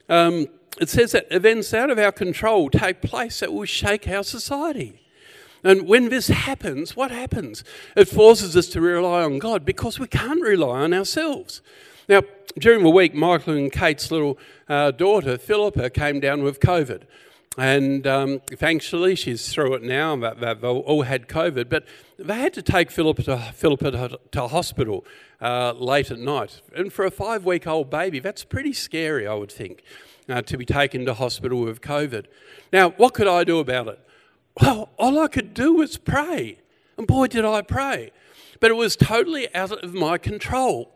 Um, 0.10 0.48
it 0.80 0.90
says 0.90 1.12
that 1.12 1.28
events 1.32 1.74
out 1.74 1.90
of 1.90 2.00
our 2.00 2.12
control 2.12 2.70
take 2.70 3.02
place 3.02 3.40
that 3.40 3.54
will 3.54 3.66
shake 3.66 4.08
our 4.08 4.24
society. 4.24 5.02
And 5.64 5.88
when 5.88 6.10
this 6.10 6.28
happens, 6.28 6.96
what 6.96 7.12
happens? 7.12 7.64
It 7.96 8.08
forces 8.08 8.56
us 8.56 8.68
to 8.70 8.82
rely 8.82 9.24
on 9.24 9.40
God 9.40 9.66
because 9.66 10.00
we 10.00 10.08
can't 10.08 10.42
rely 10.42 10.82
on 10.82 10.94
ourselves. 10.94 11.62
Now, 12.08 12.22
during 12.58 12.84
the 12.84 12.90
week, 12.90 13.14
Michael 13.14 13.54
and 13.54 13.72
Kate's 13.72 14.10
little 14.10 14.40
uh, 14.68 14.92
daughter, 14.92 15.38
Philippa, 15.38 15.90
came 15.90 16.20
down 16.20 16.44
with 16.44 16.60
COVID. 16.60 17.04
And 17.60 18.08
um, 18.08 18.40
thankfully, 18.40 19.16
she's 19.16 19.52
through 19.52 19.74
it 19.74 19.84
now. 19.84 20.16
They've 20.16 20.64
all 20.64 21.02
had 21.02 21.28
COVID. 21.28 21.68
But 21.68 21.86
they 22.18 22.36
had 22.36 22.54
to 22.54 22.62
take 22.62 22.90
Philippa 22.90 23.24
to, 23.24 23.38
Philippa 23.54 24.18
to, 24.32 24.48
hospital 24.48 25.06
uh, 25.42 25.74
late 25.74 26.10
at 26.10 26.20
night. 26.20 26.62
And 26.74 26.94
for 26.94 27.04
a 27.04 27.12
five 27.12 27.44
week 27.44 27.68
old 27.68 27.90
baby, 27.90 28.20
that's 28.20 28.46
pretty 28.46 28.72
scary, 28.72 29.28
I 29.28 29.34
would 29.34 29.52
think, 29.52 29.84
uh, 30.30 30.42
to 30.44 30.58
be 30.58 30.64
taken 30.64 31.06
to 31.06 31.14
hospital 31.14 31.60
with 31.60 31.82
COVID. 31.82 32.28
Now, 32.72 32.92
what 32.92 33.14
could 33.14 33.28
I 33.28 33.44
do 33.44 33.60
about 33.60 33.90
it? 33.90 34.00
Well, 34.62 34.88
all 34.98 35.20
I 35.20 35.28
could 35.28 35.54
do 35.54 35.74
was 35.74 35.98
pray. 35.98 36.60
And 36.98 37.08
boy, 37.08 37.28
did 37.28 37.44
I 37.44 37.62
pray. 37.62 38.12
But 38.62 38.72
it 38.72 38.76
was 38.76 38.96
totally 38.96 39.54
out 39.54 39.72
of 39.84 39.94
my 39.94 40.18
control. 40.18 40.94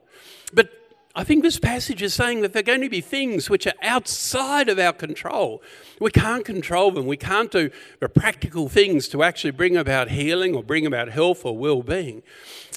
But 0.54 0.70
I 1.16 1.24
think 1.24 1.44
this 1.44 1.60
passage 1.60 2.02
is 2.02 2.12
saying 2.12 2.42
that 2.42 2.54
there 2.54 2.62
are 2.62 2.64
going 2.64 2.82
to 2.82 2.90
be 2.90 3.00
things 3.00 3.48
which 3.48 3.68
are 3.68 3.76
outside 3.84 4.68
of 4.68 4.80
our 4.80 4.94
control. 4.94 5.62
We 6.00 6.10
can't 6.10 6.44
control 6.44 6.90
them. 6.90 7.06
We 7.06 7.18
can't 7.18 7.52
do 7.52 7.70
the 8.00 8.10
practical 8.10 8.68
things 8.68 9.08
to 9.10 9.22
actually 9.22 9.52
bring 9.52 9.78
about 9.78 10.10
healing 10.10 10.56
or 10.56 10.64
bring 10.64 10.88
about 10.88 11.10
health 11.10 11.46
or 11.46 11.56
well 11.56 11.84
being. 11.84 12.24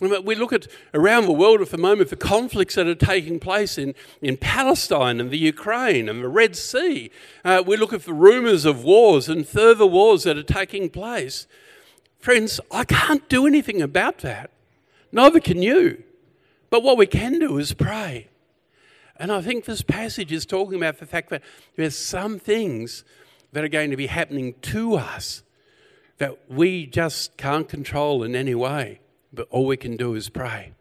We 0.02 0.34
look 0.34 0.52
at 0.52 0.68
around 0.92 1.24
the 1.24 1.32
world 1.32 1.62
at 1.62 1.70
the 1.70 1.78
moment 1.78 2.10
the 2.10 2.16
conflicts 2.16 2.74
that 2.74 2.86
are 2.86 2.94
taking 2.94 3.40
place 3.40 3.78
in, 3.78 3.94
in 4.20 4.36
Palestine 4.36 5.18
and 5.18 5.30
the 5.30 5.38
Ukraine 5.38 6.06
and 6.06 6.22
the 6.22 6.28
Red 6.28 6.56
Sea. 6.56 7.10
Uh, 7.42 7.62
we 7.66 7.78
look 7.78 7.94
at 7.94 8.04
the 8.04 8.12
rumours 8.12 8.66
of 8.66 8.84
wars 8.84 9.30
and 9.30 9.48
further 9.48 9.86
wars 9.86 10.24
that 10.24 10.36
are 10.36 10.42
taking 10.42 10.90
place. 10.90 11.46
Friends, 12.18 12.60
I 12.70 12.84
can't 12.84 13.26
do 13.30 13.46
anything 13.46 13.80
about 13.80 14.18
that. 14.18 14.50
Neither 15.10 15.40
can 15.40 15.62
you. 15.62 16.02
But 16.76 16.82
what 16.82 16.98
we 16.98 17.06
can 17.06 17.38
do 17.38 17.56
is 17.56 17.72
pray. 17.72 18.28
And 19.16 19.32
I 19.32 19.40
think 19.40 19.64
this 19.64 19.80
passage 19.80 20.30
is 20.30 20.44
talking 20.44 20.76
about 20.76 20.98
the 20.98 21.06
fact 21.06 21.30
that 21.30 21.40
there's 21.74 21.96
some 21.96 22.38
things 22.38 23.02
that 23.52 23.64
are 23.64 23.68
going 23.68 23.90
to 23.92 23.96
be 23.96 24.08
happening 24.08 24.56
to 24.60 24.96
us 24.96 25.42
that 26.18 26.36
we 26.50 26.84
just 26.84 27.38
can't 27.38 27.66
control 27.66 28.22
in 28.22 28.36
any 28.36 28.54
way, 28.54 29.00
but 29.32 29.48
all 29.48 29.64
we 29.64 29.78
can 29.78 29.96
do 29.96 30.14
is 30.14 30.28
pray. 30.28 30.74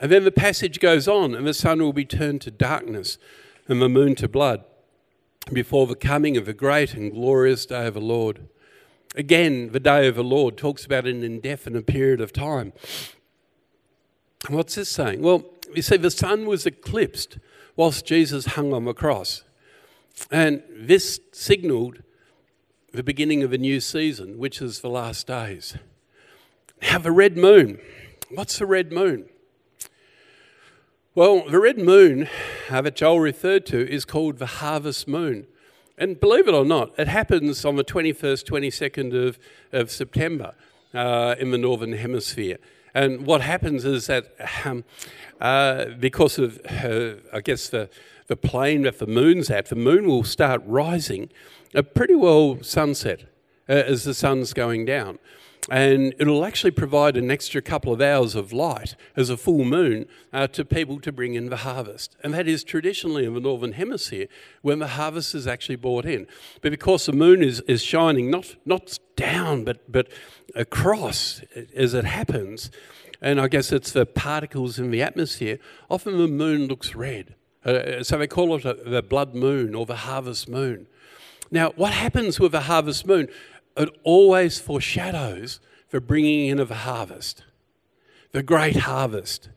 And 0.00 0.12
then 0.12 0.22
the 0.22 0.30
passage 0.30 0.78
goes 0.78 1.08
on, 1.08 1.34
and 1.34 1.44
the 1.44 1.54
sun 1.54 1.82
will 1.82 1.92
be 1.92 2.04
turned 2.04 2.40
to 2.42 2.52
darkness 2.52 3.18
and 3.66 3.82
the 3.82 3.88
moon 3.88 4.14
to 4.14 4.28
blood 4.28 4.62
before 5.52 5.88
the 5.88 5.96
coming 5.96 6.36
of 6.36 6.46
the 6.46 6.54
great 6.54 6.94
and 6.94 7.10
glorious 7.10 7.66
day 7.66 7.88
of 7.88 7.94
the 7.94 8.00
Lord. 8.00 8.46
Again, 9.16 9.72
the 9.72 9.80
day 9.80 10.06
of 10.06 10.14
the 10.14 10.22
Lord 10.22 10.56
talks 10.56 10.84
about 10.84 11.04
an 11.04 11.24
indefinite 11.24 11.86
period 11.86 12.20
of 12.20 12.32
time. 12.32 12.72
What's 14.48 14.74
this 14.74 14.88
saying? 14.88 15.22
Well, 15.22 15.44
you 15.74 15.82
see, 15.82 15.96
the 15.96 16.10
sun 16.10 16.46
was 16.46 16.66
eclipsed 16.66 17.38
whilst 17.76 18.04
Jesus 18.04 18.46
hung 18.46 18.72
on 18.72 18.84
the 18.84 18.94
cross. 18.94 19.42
And 20.30 20.62
this 20.70 21.20
signaled 21.32 22.02
the 22.92 23.02
beginning 23.02 23.42
of 23.42 23.52
a 23.52 23.58
new 23.58 23.80
season, 23.80 24.38
which 24.38 24.62
is 24.62 24.80
the 24.80 24.88
last 24.88 25.26
days. 25.26 25.76
Now, 26.82 26.98
the 26.98 27.10
red 27.10 27.36
moon. 27.36 27.80
What's 28.30 28.58
the 28.58 28.66
red 28.66 28.92
moon? 28.92 29.26
Well, 31.14 31.48
the 31.48 31.60
red 31.60 31.78
moon 31.78 32.28
uh, 32.70 32.82
that 32.82 32.96
Joel 32.96 33.20
referred 33.20 33.66
to 33.66 33.88
is 33.88 34.04
called 34.04 34.38
the 34.38 34.46
harvest 34.46 35.08
moon. 35.08 35.46
And 35.96 36.18
believe 36.18 36.48
it 36.48 36.54
or 36.54 36.64
not, 36.64 36.92
it 36.98 37.08
happens 37.08 37.64
on 37.64 37.76
the 37.76 37.84
21st, 37.84 38.44
22nd 38.44 39.28
of, 39.28 39.38
of 39.72 39.90
September 39.90 40.54
uh, 40.92 41.36
in 41.38 41.50
the 41.52 41.58
Northern 41.58 41.92
Hemisphere. 41.92 42.58
And 42.94 43.26
what 43.26 43.40
happens 43.40 43.84
is 43.84 44.06
that 44.06 44.34
um, 44.64 44.84
uh, 45.40 45.86
because 45.98 46.38
of, 46.38 46.60
uh, 46.66 47.14
I 47.32 47.40
guess, 47.40 47.68
the, 47.68 47.90
the 48.28 48.36
plane 48.36 48.82
that 48.82 48.98
the 48.98 49.06
moon's 49.06 49.50
at, 49.50 49.66
the 49.66 49.76
moon 49.76 50.06
will 50.06 50.24
start 50.24 50.62
rising 50.64 51.30
a 51.74 51.82
pretty 51.82 52.14
well 52.14 52.62
sunset 52.62 53.22
uh, 53.68 53.72
as 53.72 54.04
the 54.04 54.14
sun's 54.14 54.52
going 54.52 54.84
down 54.84 55.18
and 55.70 56.14
it'll 56.18 56.44
actually 56.44 56.70
provide 56.70 57.16
an 57.16 57.30
extra 57.30 57.62
couple 57.62 57.92
of 57.92 58.00
hours 58.00 58.34
of 58.34 58.52
light 58.52 58.96
as 59.16 59.30
a 59.30 59.36
full 59.36 59.64
moon 59.64 60.06
uh, 60.32 60.46
to 60.48 60.64
people 60.64 61.00
to 61.00 61.10
bring 61.10 61.34
in 61.34 61.48
the 61.48 61.58
harvest. 61.58 62.16
And 62.22 62.34
that 62.34 62.46
is 62.46 62.64
traditionally 62.64 63.24
in 63.24 63.34
the 63.34 63.40
Northern 63.40 63.72
Hemisphere 63.72 64.26
when 64.60 64.78
the 64.78 64.88
harvest 64.88 65.34
is 65.34 65.46
actually 65.46 65.76
brought 65.76 66.04
in. 66.04 66.26
But 66.60 66.70
because 66.70 67.06
the 67.06 67.12
moon 67.12 67.42
is, 67.42 67.60
is 67.60 67.82
shining 67.82 68.30
not, 68.30 68.56
not 68.66 68.98
down 69.16 69.64
but, 69.64 69.90
but 69.90 70.08
across 70.54 71.40
as 71.74 71.94
it 71.94 72.04
happens, 72.04 72.70
and 73.22 73.40
I 73.40 73.48
guess 73.48 73.72
it's 73.72 73.92
the 73.92 74.04
particles 74.04 74.78
in 74.78 74.90
the 74.90 75.02
atmosphere, 75.02 75.58
often 75.90 76.18
the 76.18 76.28
moon 76.28 76.66
looks 76.66 76.94
red. 76.94 77.34
Uh, 77.64 78.02
so 78.02 78.18
they 78.18 78.26
call 78.26 78.54
it 78.56 78.66
a, 78.66 78.74
the 78.74 79.02
blood 79.02 79.34
moon 79.34 79.74
or 79.74 79.86
the 79.86 79.96
harvest 79.96 80.46
moon. 80.46 80.86
Now, 81.50 81.70
what 81.76 81.92
happens 81.92 82.40
with 82.40 82.52
the 82.52 82.62
harvest 82.62 83.06
moon? 83.06 83.28
It 83.76 83.90
always 84.02 84.60
foreshadows 84.60 85.60
the 85.90 86.00
bringing 86.00 86.48
in 86.48 86.58
of 86.58 86.70
a 86.70 86.76
harvest, 86.76 87.44
the 88.32 88.42
great 88.42 88.76
harvest. 88.76 89.48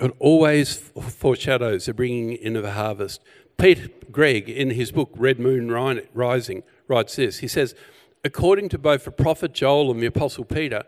It 0.00 0.14
always 0.18 0.76
foreshadows 0.76 1.86
the 1.86 1.94
bringing 1.94 2.32
in 2.32 2.56
of 2.56 2.64
a 2.64 2.72
harvest. 2.72 3.22
Pete 3.56 4.12
Greig, 4.12 4.48
in 4.48 4.70
his 4.70 4.92
book 4.92 5.10
Red 5.16 5.38
Moon 5.38 5.70
Rising, 5.70 6.62
writes 6.88 7.16
this. 7.16 7.38
He 7.38 7.48
says, 7.48 7.74
according 8.22 8.68
to 8.70 8.78
both 8.78 9.04
the 9.04 9.10
prophet 9.10 9.54
Joel 9.54 9.90
and 9.90 10.00
the 10.00 10.06
apostle 10.06 10.44
Peter, 10.44 10.84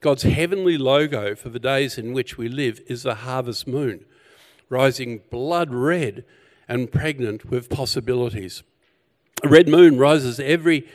God's 0.00 0.22
heavenly 0.22 0.78
logo 0.78 1.34
for 1.34 1.48
the 1.48 1.58
days 1.58 1.98
in 1.98 2.12
which 2.12 2.36
we 2.36 2.48
live 2.48 2.80
is 2.86 3.02
the 3.02 3.16
harvest 3.16 3.66
moon, 3.66 4.04
rising 4.68 5.22
blood 5.30 5.72
red 5.72 6.24
and 6.68 6.92
pregnant 6.92 7.46
with 7.46 7.70
possibilities. 7.70 8.62
A 9.42 9.48
red 9.48 9.68
moon 9.68 9.98
rises 9.98 10.40
every 10.40 10.86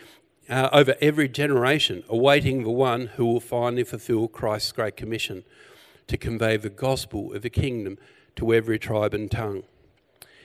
uh, 0.50 0.70
over 0.72 0.96
every 1.00 1.30
generation, 1.30 2.04
awaiting 2.10 2.64
the 2.64 2.72
one 2.72 3.08
who 3.16 3.26
will 3.26 3.40
finally 3.40 3.84
fulfill 3.84 4.28
Christ's 4.28 4.72
great 4.72 4.98
commission 4.98 5.44
to 6.08 6.18
convey 6.18 6.58
the 6.58 6.70
gospel 6.70 7.34
of 7.34 7.44
the 7.44 7.52
kingdom 7.52 8.00
to 8.36 8.54
every 8.54 8.80
tribe 8.80 9.14
and 9.14 9.30
tongue. 9.30 9.64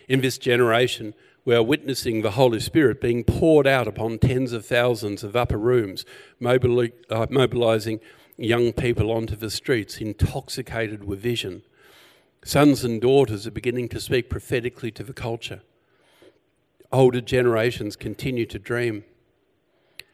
In 0.08 0.20
this 0.20 0.36
generation, 0.36 1.14
we 1.46 1.54
are 1.54 1.62
witnessing 1.62 2.20
the 2.20 2.32
Holy 2.32 2.60
Spirit 2.60 3.00
being 3.00 3.24
poured 3.24 3.66
out 3.66 3.88
upon 3.88 4.18
tens 4.18 4.52
of 4.52 4.66
thousands 4.66 5.22
of 5.22 5.36
upper 5.36 5.56
rooms, 5.56 6.04
uh, 6.42 7.26
mobilizing 7.30 8.00
young 8.36 8.72
people 8.72 9.10
onto 9.10 9.36
the 9.36 9.50
streets, 9.50 9.98
intoxicated 9.98 11.04
with 11.04 11.20
vision. 11.20 11.62
Sons 12.44 12.84
and 12.84 13.00
daughters 13.00 13.46
are 13.46 13.50
beginning 13.50 13.88
to 13.88 14.00
speak 14.00 14.28
prophetically 14.28 14.90
to 14.90 15.02
the 15.02 15.14
culture. 15.14 15.62
Older 16.94 17.20
generations 17.20 17.96
continue 17.96 18.46
to 18.46 18.56
dream. 18.56 19.02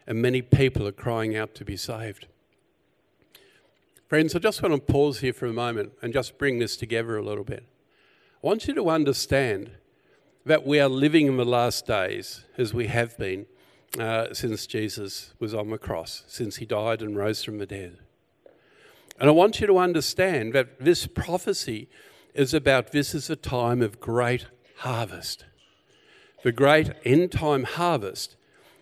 and 0.07 0.23
many 0.23 0.41
people 0.41 0.89
are 0.89 0.93
crying 0.93 1.37
out 1.37 1.55
to 1.55 1.65
be 1.65 1.77
saved. 1.77 2.27
Friends, 4.09 4.35
I 4.35 4.39
just 4.39 4.63
want 4.63 4.75
to 4.75 4.93
pause 4.93 5.21
here 5.21 5.35
for 5.35 5.45
a 5.45 5.53
moment 5.53 5.93
and 6.01 6.13
just 6.13 6.39
bring 6.39 6.59
this 6.59 6.79
together 6.79 7.19
a 7.19 7.23
little 7.23 7.45
bit. 7.45 7.65
I 8.43 8.47
want 8.47 8.67
you 8.67 8.75
to 8.75 8.89
understand 8.89 9.73
that 10.47 10.67
we 10.67 10.81
are 10.81 10.89
living 10.89 11.27
in 11.27 11.37
the 11.37 11.45
last 11.45 11.87
days 11.87 12.45
as 12.57 12.73
we 12.73 12.87
have 12.87 13.17
been 13.19 13.45
uh, 13.99 14.33
since 14.33 14.67
Jesus 14.67 15.35
was 15.39 15.53
on 15.53 15.69
the 15.69 15.79
cross, 15.79 16.25
since 16.27 16.57
he 16.57 16.65
died 16.65 17.03
and 17.03 17.15
rose 17.15 17.45
from 17.45 17.59
the 17.59 17.67
dead. 17.67 17.99
And 19.21 19.29
I 19.29 19.33
want 19.33 19.61
you 19.61 19.67
to 19.67 19.79
understand 19.79 20.55
that 20.55 20.81
this 20.81 21.07
prophecy 21.07 21.91
is 22.35 22.55
about 22.55 22.91
this 22.91 23.15
is 23.15 23.29
a 23.29 23.37
time 23.37 23.83
of 23.83 24.01
great 24.01 24.47
harvest. 24.79 25.45
The 26.43 26.53
great 26.53 26.93
end 27.05 27.33
time 27.33 27.65
harvest, 27.65 28.37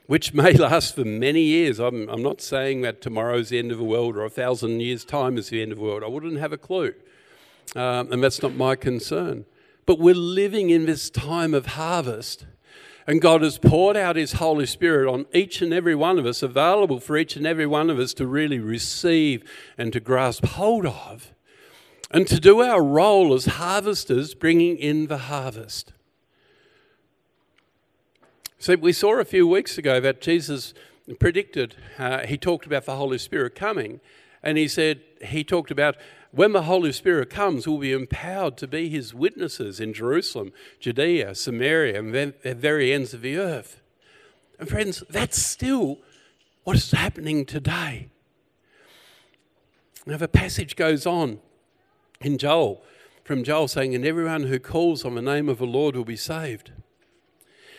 which 0.07 0.33
may 0.35 0.53
last 0.53 0.95
for 0.95 1.05
many 1.05 1.43
years. 1.43 1.79
I'm, 1.79 2.09
I'm 2.09 2.23
not 2.23 2.41
saying 2.41 2.83
that 2.83 3.01
tomorrow's 3.01 3.49
the 3.49 3.59
end 3.59 3.73
of 3.73 3.79
the 3.79 3.85
world 3.85 4.17
or 4.17 4.25
a 4.25 4.31
thousand 4.31 4.81
years' 4.81 5.05
time 5.05 5.37
is 5.37 5.49
the 5.49 5.63
end 5.63 5.73
of 5.73 5.79
the 5.79 5.85
world. 5.85 6.05
I 6.05 6.09
wouldn't 6.09 6.39
have 6.39 6.53
a 6.53 6.59
clue. 6.59 6.95
Um, 7.77 8.13
and 8.13 8.23
that's 8.23 8.43
not 8.43 8.55
my 8.55 8.77
concern. 8.77 9.45
But 9.87 9.99
we're 9.99 10.15
living 10.15 10.71
in 10.71 10.87
this 10.87 11.11
time 11.11 11.53
of 11.55 11.67
harvest. 11.67 12.47
And 13.07 13.23
God 13.23 13.41
has 13.43 13.59
poured 13.59 13.97
out 13.97 14.17
His 14.17 14.35
Holy 14.35 14.67
Spirit 14.67 15.11
on 15.11 15.27
each 15.33 15.63
and 15.63 15.73
every 15.73 15.95
one 15.95 16.19
of 16.19 16.27
us, 16.27 16.43
available 16.43 17.01
for 17.01 17.17
each 17.17 17.37
and 17.37 17.47
every 17.47 17.67
one 17.67 17.89
of 17.89 17.99
us 17.99 18.13
to 18.15 18.27
really 18.27 18.59
receive 18.59 19.51
and 19.79 19.93
to 19.95 20.01
grasp 20.01 20.45
hold 20.45 20.85
of, 20.85 21.33
and 22.11 22.27
to 22.29 22.39
do 22.39 22.61
our 22.61 22.83
role 22.83 23.33
as 23.33 23.47
harvesters, 23.47 24.35
bringing 24.35 24.77
in 24.77 25.07
the 25.07 25.19
harvest. 25.19 25.93
So, 28.59 28.75
we 28.75 28.93
saw 28.93 29.21
a 29.21 29.25
few 29.25 29.47
weeks 29.47 29.79
ago 29.79 30.01
that 30.01 30.21
Jesus 30.21 30.75
predicted, 31.21 31.77
uh, 31.99 32.27
He 32.27 32.37
talked 32.37 32.67
about 32.67 32.87
the 32.87 32.97
Holy 32.97 33.19
Spirit 33.19 33.55
coming, 33.55 34.01
and 34.43 34.59
He 34.59 34.67
said, 34.67 35.01
He 35.23 35.45
talked 35.45 35.71
about 35.71 35.97
when 36.31 36.53
the 36.53 36.63
Holy 36.63 36.93
Spirit 36.93 37.31
comes, 37.31 37.67
we'll 37.67 37.79
be 37.79 37.93
empowered 37.93 38.57
to 38.59 38.67
be 38.67 38.89
his 38.89 39.15
witnesses 39.15 39.81
in 39.81 39.95
Jerusalem, 39.95 40.53
Judea, 40.79 41.35
Samaria, 41.35 41.99
and 41.99 42.15
the 42.15 42.55
very 42.55 42.93
ends 42.93 43.15
of 43.15 43.23
the 43.23 43.39
earth. 43.39 43.81
And 44.59 44.69
friends, 44.69 45.03
that's 45.09 45.41
still 45.41 45.99
what 46.65 46.77
is 46.77 46.91
happening 46.91 47.47
today. 47.47 48.09
Now, 50.05 50.19
the 50.19 50.29
passage 50.29 50.77
goes 50.77 51.07
on 51.07 51.39
in 52.21 52.37
Joel, 52.37 52.83
from 53.25 53.45
Joel 53.45 53.69
saying, 53.69 53.95
And 53.95 54.05
everyone 54.05 54.45
who 54.45 54.59
calls 54.59 55.05
on 55.05 55.15
the 55.15 55.23
name 55.23 55.49
of 55.49 55.59
the 55.59 55.67
Lord 55.67 55.97
will 55.97 56.05
be 56.05 56.17
saved. 56.17 56.73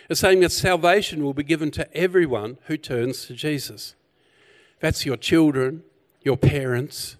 It's 0.09 0.19
saying 0.19 0.39
that 0.39 0.51
salvation 0.51 1.23
will 1.23 1.35
be 1.35 1.43
given 1.43 1.69
to 1.71 1.95
everyone 1.95 2.57
who 2.65 2.77
turns 2.77 3.27
to 3.27 3.33
Jesus. 3.33 3.95
That's 4.79 5.05
your 5.05 5.17
children, 5.17 5.83
your 6.23 6.35
parents, 6.35 7.15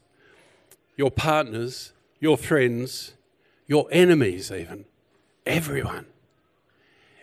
your 0.98 1.12
partners, 1.12 1.94
your 2.20 2.36
friends, 2.36 3.14
your 3.68 3.88
enemies, 3.92 4.52
even. 4.52 4.86
Everyone. 5.46 6.08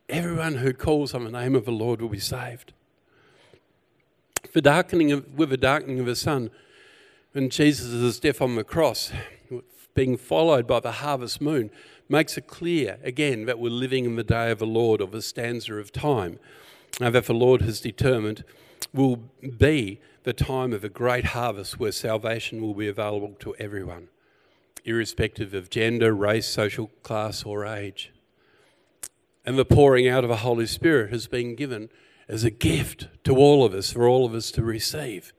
Everyone 0.08 0.56
who 0.56 0.72
calls 0.72 1.14
on 1.14 1.24
the 1.24 1.30
name 1.32 1.56
of 1.56 1.64
the 1.64 1.72
Lord 1.72 2.00
will 2.00 2.08
be 2.08 2.20
saved. 2.20 2.72
The 4.52 4.62
darkening 4.62 5.10
of, 5.10 5.36
with 5.36 5.50
the 5.50 5.56
darkening 5.56 5.98
of 5.98 6.06
the 6.06 6.14
sun, 6.14 6.50
when 7.32 7.50
Jesus' 7.50 8.20
death 8.20 8.40
on 8.40 8.54
the 8.54 8.62
cross, 8.62 9.10
being 9.96 10.16
followed 10.16 10.66
by 10.66 10.78
the 10.78 10.92
harvest 10.92 11.40
moon, 11.40 11.70
makes 12.08 12.38
it 12.38 12.46
clear 12.46 12.98
again 13.02 13.46
that 13.46 13.58
we're 13.58 13.70
living 13.70 14.04
in 14.04 14.14
the 14.14 14.22
day 14.22 14.52
of 14.52 14.60
the 14.60 14.66
Lord, 14.66 15.00
or 15.00 15.08
the 15.08 15.22
stanza 15.22 15.74
of 15.74 15.90
time, 15.90 16.38
and 17.00 17.14
that 17.14 17.24
the 17.24 17.34
Lord 17.34 17.62
has 17.62 17.80
determined 17.80 18.44
will 18.92 19.16
be 19.16 20.00
the 20.22 20.32
time 20.32 20.72
of 20.72 20.84
a 20.84 20.88
great 20.88 21.26
harvest 21.26 21.78
where 21.78 21.92
salvation 21.92 22.60
will 22.60 22.74
be 22.74 22.88
available 22.88 23.34
to 23.40 23.54
everyone, 23.56 24.08
irrespective 24.84 25.54
of 25.54 25.70
gender, 25.70 26.14
race, 26.14 26.46
social 26.46 26.88
class, 27.02 27.44
or 27.44 27.66
age. 27.66 28.12
And 29.44 29.58
the 29.58 29.64
pouring 29.64 30.08
out 30.08 30.24
of 30.24 30.30
the 30.30 30.38
Holy 30.38 30.66
Spirit 30.66 31.12
has 31.12 31.26
been 31.26 31.54
given 31.54 31.88
as 32.28 32.42
a 32.42 32.50
gift 32.50 33.08
to 33.24 33.36
all 33.36 33.64
of 33.64 33.74
us, 33.74 33.92
for 33.92 34.08
all 34.08 34.26
of 34.26 34.34
us 34.34 34.50
to 34.52 34.62
receive. 34.62 35.32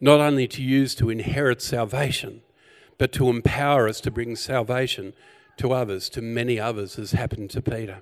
Not 0.00 0.18
only 0.18 0.48
to 0.48 0.62
use 0.62 0.96
to 0.96 1.10
inherit 1.10 1.62
salvation, 1.62 2.42
but 2.98 3.12
to 3.12 3.28
empower 3.28 3.88
us 3.88 4.00
to 4.02 4.10
bring 4.10 4.36
salvation 4.36 5.12
to 5.56 5.72
others, 5.72 6.08
to 6.10 6.22
many 6.22 6.58
others, 6.58 6.98
as 6.98 7.12
happened 7.12 7.50
to 7.50 7.62
Peter. 7.62 8.00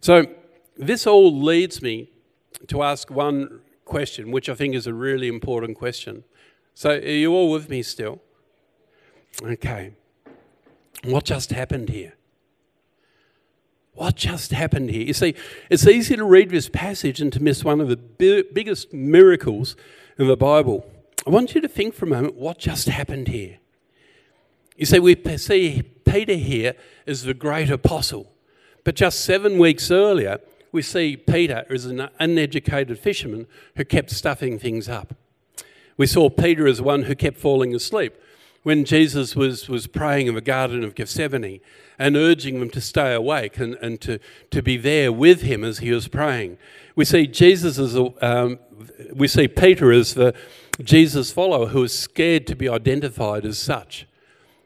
So, 0.00 0.26
this 0.76 1.06
all 1.06 1.32
leads 1.40 1.80
me 1.80 2.10
to 2.68 2.82
ask 2.82 3.10
one 3.10 3.60
question, 3.84 4.30
which 4.30 4.48
I 4.48 4.54
think 4.54 4.74
is 4.74 4.86
a 4.86 4.94
really 4.94 5.28
important 5.28 5.78
question. 5.78 6.24
So, 6.74 6.90
are 6.90 6.98
you 6.98 7.32
all 7.32 7.50
with 7.50 7.68
me 7.68 7.82
still? 7.82 8.20
Okay. 9.42 9.92
What 11.04 11.24
just 11.24 11.50
happened 11.50 11.90
here? 11.90 12.14
What 13.92 14.16
just 14.16 14.50
happened 14.50 14.90
here? 14.90 15.06
You 15.06 15.12
see, 15.12 15.34
it's 15.70 15.86
easy 15.86 16.16
to 16.16 16.24
read 16.24 16.50
this 16.50 16.68
passage 16.68 17.20
and 17.20 17.32
to 17.32 17.40
miss 17.40 17.62
one 17.62 17.80
of 17.80 17.88
the 17.88 17.96
biggest 18.52 18.92
miracles 18.92 19.76
in 20.18 20.26
the 20.26 20.36
Bible. 20.36 20.84
I 21.26 21.30
want 21.30 21.54
you 21.54 21.60
to 21.60 21.68
think 21.68 21.94
for 21.94 22.06
a 22.06 22.08
moment 22.08 22.34
what 22.34 22.58
just 22.58 22.88
happened 22.88 23.28
here. 23.28 23.58
You 24.76 24.86
see, 24.86 24.98
we 24.98 25.16
see 25.36 25.82
Peter 26.04 26.34
here 26.34 26.74
as 27.06 27.22
the 27.22 27.34
great 27.34 27.70
apostle, 27.70 28.32
but 28.82 28.96
just 28.96 29.24
seven 29.24 29.58
weeks 29.58 29.90
earlier, 29.90 30.40
we 30.72 30.82
see 30.82 31.16
Peter 31.16 31.64
as 31.70 31.86
an 31.86 32.08
uneducated 32.18 32.98
fisherman 32.98 33.46
who 33.76 33.84
kept 33.84 34.10
stuffing 34.10 34.58
things 34.58 34.88
up. 34.88 35.14
We 35.96 36.08
saw 36.08 36.28
Peter 36.28 36.66
as 36.66 36.82
one 36.82 37.04
who 37.04 37.14
kept 37.14 37.38
falling 37.38 37.74
asleep 37.74 38.14
when 38.64 38.84
Jesus 38.84 39.36
was, 39.36 39.68
was 39.68 39.86
praying 39.86 40.26
in 40.26 40.34
the 40.34 40.40
Garden 40.40 40.82
of 40.82 40.96
Gethsemane 40.96 41.60
and 41.98 42.16
urging 42.16 42.58
them 42.58 42.70
to 42.70 42.80
stay 42.80 43.14
awake 43.14 43.58
and, 43.58 43.74
and 43.76 44.00
to, 44.00 44.18
to 44.50 44.62
be 44.62 44.76
there 44.76 45.12
with 45.12 45.42
him 45.42 45.62
as 45.62 45.78
he 45.78 45.92
was 45.92 46.08
praying. 46.08 46.58
We 46.96 47.04
see 47.04 47.28
Jesus 47.28 47.78
as 47.78 47.94
a, 47.94 48.12
um, 48.26 48.58
we 49.12 49.28
see 49.28 49.46
Peter 49.46 49.92
as 49.92 50.14
the 50.14 50.34
Jesus 50.82 51.30
follower 51.30 51.68
who 51.68 51.82
was 51.82 51.96
scared 51.96 52.48
to 52.48 52.56
be 52.56 52.68
identified 52.68 53.44
as 53.44 53.58
such. 53.58 54.06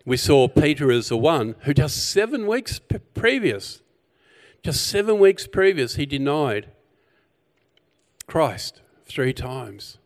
We 0.08 0.16
saw 0.16 0.48
Peter 0.48 0.90
as 0.90 1.10
the 1.10 1.16
one 1.16 1.54
who 1.60 1.74
just 1.74 2.10
seven 2.10 2.46
weeks 2.46 2.80
previous 3.14 3.82
just 4.62 4.86
seven 4.86 5.18
weeks 5.18 5.46
previous, 5.46 5.94
he 5.94 6.06
denied 6.06 6.68
Christ 8.26 8.80
three 9.06 9.32
times. 9.32 9.98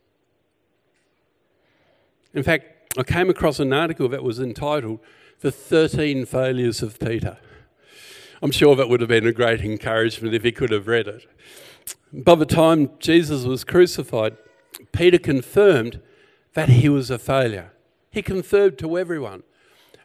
In 2.33 2.43
fact, 2.43 2.97
I 2.97 3.03
came 3.03 3.29
across 3.29 3.59
an 3.59 3.73
article 3.73 4.07
that 4.09 4.23
was 4.23 4.39
entitled 4.39 4.99
The 5.41 5.51
13 5.51 6.25
Failures 6.25 6.81
of 6.81 6.99
Peter. 6.99 7.37
I'm 8.41 8.51
sure 8.51 8.75
that 8.75 8.89
would 8.89 9.01
have 9.01 9.09
been 9.09 9.27
a 9.27 9.31
great 9.31 9.61
encouragement 9.61 10.35
if 10.35 10.43
he 10.43 10.51
could 10.51 10.71
have 10.71 10.87
read 10.87 11.07
it. 11.07 11.25
By 12.11 12.35
the 12.35 12.45
time 12.45 12.91
Jesus 12.99 13.45
was 13.45 13.63
crucified, 13.63 14.37
Peter 14.91 15.17
confirmed 15.17 15.99
that 16.53 16.69
he 16.69 16.89
was 16.89 17.09
a 17.09 17.17
failure. 17.17 17.71
He 18.11 18.21
confirmed 18.21 18.77
to 18.79 18.97
everyone. 18.97 19.43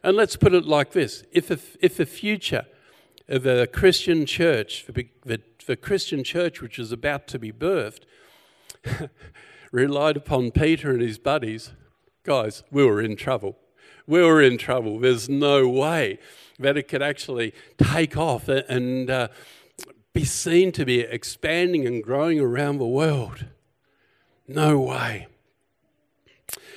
And 0.02 0.16
let's 0.16 0.36
put 0.36 0.54
it 0.54 0.64
like 0.64 0.92
this 0.92 1.24
if 1.32 1.50
a, 1.50 1.58
if 1.80 1.96
the 1.96 2.06
future 2.06 2.66
of 3.28 3.42
the 3.42 3.68
Christian 3.72 4.26
church, 4.26 4.86
the, 4.86 5.40
the 5.66 5.76
Christian 5.76 6.24
church 6.24 6.60
which 6.62 6.78
is 6.78 6.92
about 6.92 7.26
to 7.28 7.38
be 7.38 7.52
birthed, 7.52 8.02
relied 9.72 10.16
upon 10.16 10.50
Peter 10.50 10.90
and 10.90 11.02
his 11.02 11.18
buddies, 11.18 11.72
guys, 12.22 12.62
we 12.70 12.84
were 12.84 13.02
in 13.02 13.16
trouble. 13.16 13.58
We 14.06 14.22
were 14.22 14.40
in 14.40 14.56
trouble. 14.56 14.98
There's 14.98 15.28
no 15.28 15.68
way 15.68 16.18
that 16.58 16.76
it 16.76 16.88
could 16.88 17.02
actually 17.02 17.52
take 17.76 18.16
off 18.16 18.48
and 18.48 19.10
uh, 19.10 19.28
be 20.12 20.24
seen 20.24 20.72
to 20.72 20.84
be 20.84 21.00
expanding 21.00 21.86
and 21.86 22.02
growing 22.02 22.40
around 22.40 22.78
the 22.78 22.86
world. 22.86 23.46
No 24.46 24.80
way. 24.80 25.26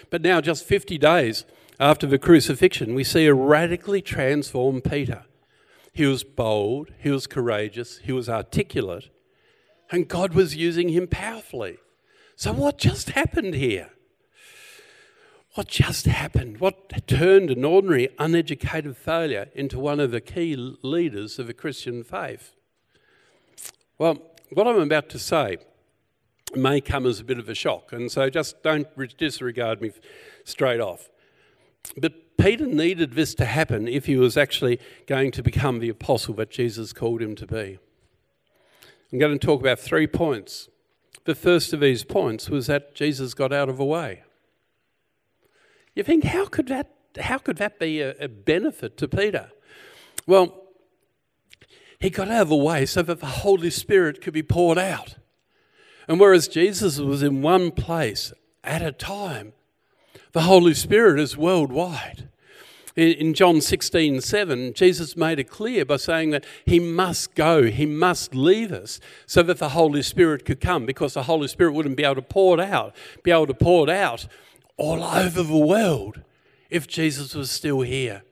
But 0.10 0.22
now, 0.22 0.42
just 0.42 0.66
50 0.66 0.98
days 0.98 1.46
after 1.82 2.06
the 2.06 2.20
crucifixion, 2.20 2.94
we 2.94 3.04
see 3.04 3.26
a 3.26 3.34
radically 3.34 4.04
transformed 4.04 4.84
Peter. 4.84 5.24
He 5.92 6.06
was 6.06 6.24
bold, 6.24 6.92
he 7.00 7.10
was 7.10 7.26
courageous, 7.26 7.98
he 8.04 8.12
was 8.12 8.30
articulate, 8.30 9.10
and 9.92 10.08
God 10.08 10.36
was 10.36 10.56
using 10.56 10.90
him 10.90 11.08
powerfully. 11.08 11.80
So, 12.36 12.54
what 12.54 12.78
just 12.78 13.10
happened 13.10 13.56
here? 13.56 13.90
What 15.56 15.68
just 15.68 16.06
happened? 16.06 16.60
What 16.60 17.08
turned 17.08 17.50
an 17.50 17.66
ordinary, 17.66 18.10
uneducated 18.20 18.96
failure 18.96 19.50
into 19.56 19.80
one 19.80 20.00
of 20.00 20.12
the 20.12 20.22
key 20.22 20.56
leaders 20.84 21.40
of 21.40 21.48
the 21.48 21.54
Christian 21.54 22.04
faith? 22.04 22.56
Well, 23.98 24.20
what 24.52 24.68
I'm 24.68 24.80
about 24.80 25.10
to 25.10 25.20
say 25.20 25.58
may 26.56 26.80
come 26.80 27.08
as 27.08 27.20
a 27.20 27.26
bit 27.26 27.40
of 27.40 27.50
a 27.50 27.56
shock, 27.56 27.92
and 27.92 28.12
so 28.12 28.30
just 28.30 28.62
don't 28.62 28.88
disregard 29.18 29.82
me 29.82 29.92
straight 30.46 30.80
off. 30.80 31.10
But 31.98 32.38
Peter 32.38 32.66
needed 32.66 33.14
this 33.14 33.36
to 33.36 33.46
happen 33.46 33.88
if 33.88 34.06
he 34.06 34.18
was 34.18 34.38
actually 34.38 34.80
going 35.08 35.32
to 35.32 35.44
become 35.44 35.80
the 35.80 35.90
apostle 35.90 36.34
that 36.36 36.50
Jesus 36.50 36.94
called 36.94 37.22
him 37.22 37.36
to 37.36 37.46
be. 37.46 37.80
I'm 39.12 39.20
going 39.20 39.38
to 39.38 39.46
talk 39.46 39.60
about 39.60 39.80
three 39.80 40.08
points 40.08 40.70
the 41.26 41.36
first 41.36 41.74
of 41.74 41.80
these 41.80 42.04
points 42.04 42.50
was 42.50 42.68
that 42.68 42.96
Jesus 42.96 43.34
got 43.34 43.54
out 43.54 43.70
of 43.70 43.78
the 43.78 43.86
way. 43.86 44.24
You 45.96 46.04
think, 46.04 46.24
how 46.24 46.46
could 46.46 46.68
that, 46.68 46.92
how 47.20 47.38
could 47.38 47.58
that 47.58 47.80
be 47.80 48.02
a, 48.02 48.16
a 48.18 48.28
benefit 48.28 48.98
to 48.98 49.08
Peter? 49.08 49.52
Well, 50.26 50.58
he 52.00 52.10
got 52.10 52.30
out 52.30 52.44
of 52.44 52.50
the 52.50 52.56
way 52.56 52.86
so 52.86 53.02
that 53.04 53.20
the 53.20 53.26
Holy 53.26 53.70
Spirit 53.70 54.22
could 54.22 54.34
be 54.34 54.44
poured 54.44 54.80
out. 54.80 55.16
And 56.08 56.20
whereas 56.20 56.48
Jesus 56.48 56.98
was 57.00 57.22
in 57.22 57.42
one 57.42 57.72
place 57.72 58.34
at 58.64 58.82
a 58.82 58.92
time, 58.92 59.54
the 60.32 60.42
Holy 60.42 60.74
Spirit 60.74 61.20
is 61.20 61.38
worldwide. 61.38 62.28
In 62.98 63.34
John 63.34 63.62
16, 63.62 64.20
7, 64.20 64.74
Jesus 64.74 65.16
made 65.16 65.40
it 65.40 65.50
clear 65.50 65.86
by 65.86 65.96
saying 65.96 66.32
that 66.32 66.46
he 66.66 66.78
must 66.78 67.36
go, 67.36 67.64
he 67.64 67.86
must 67.86 68.36
leave 68.36 68.74
us 68.74 69.00
so 69.26 69.42
that 69.44 69.60
the 69.60 69.70
Holy 69.70 70.02
Spirit 70.02 70.44
could 70.44 70.60
come 70.60 70.86
because 70.86 71.14
the 71.14 71.24
Holy 71.24 71.48
Spirit 71.48 71.72
wouldn't 71.72 71.96
be 71.96 72.04
able 72.04 72.16
to 72.16 72.22
pour 72.22 72.60
it 72.60 72.60
out, 72.60 72.94
be 73.24 73.32
able 73.32 73.48
to 73.48 73.54
pour 73.54 73.88
it 73.88 73.90
out 73.90 74.28
all 74.76 75.02
over 75.04 75.42
the 75.42 75.58
world 75.58 76.22
if 76.70 76.86
Jesus 76.86 77.34
was 77.34 77.50
still 77.50 77.82
here. 77.82 78.24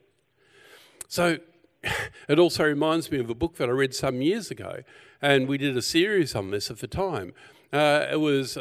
So 1.08 1.38
it 2.28 2.38
also 2.38 2.64
reminds 2.64 3.10
me 3.10 3.18
of 3.18 3.30
a 3.30 3.34
book 3.34 3.56
that 3.56 3.68
I 3.68 3.72
read 3.72 3.94
some 3.94 4.20
years 4.20 4.50
ago, 4.50 4.82
and 5.22 5.48
we 5.48 5.56
did 5.56 5.74
a 5.76 5.82
series 5.82 6.34
on 6.34 6.50
this 6.50 6.70
at 6.70 6.80
the 6.80 6.86
time. 6.86 7.32
Uh, 7.72 8.06
it 8.10 8.20
was, 8.20 8.58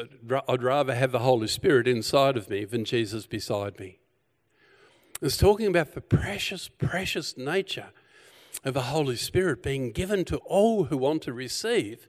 I'd 0.47 0.61
rather 0.63 0.93
have 0.93 1.11
the 1.11 1.19
Holy 1.19 1.47
Spirit 1.47 1.87
inside 1.87 2.37
of 2.37 2.49
me 2.49 2.63
than 2.65 2.85
Jesus 2.85 3.25
beside 3.25 3.79
me. 3.79 3.97
It's 5.21 5.37
talking 5.37 5.67
about 5.67 5.93
the 5.93 6.01
precious, 6.01 6.67
precious 6.67 7.35
nature 7.35 7.87
of 8.63 8.75
the 8.75 8.83
Holy 8.83 9.15
Spirit 9.15 9.63
being 9.63 9.91
given 9.91 10.25
to 10.25 10.37
all 10.45 10.85
who 10.85 10.97
want 10.97 11.23
to 11.23 11.33
receive, 11.33 12.07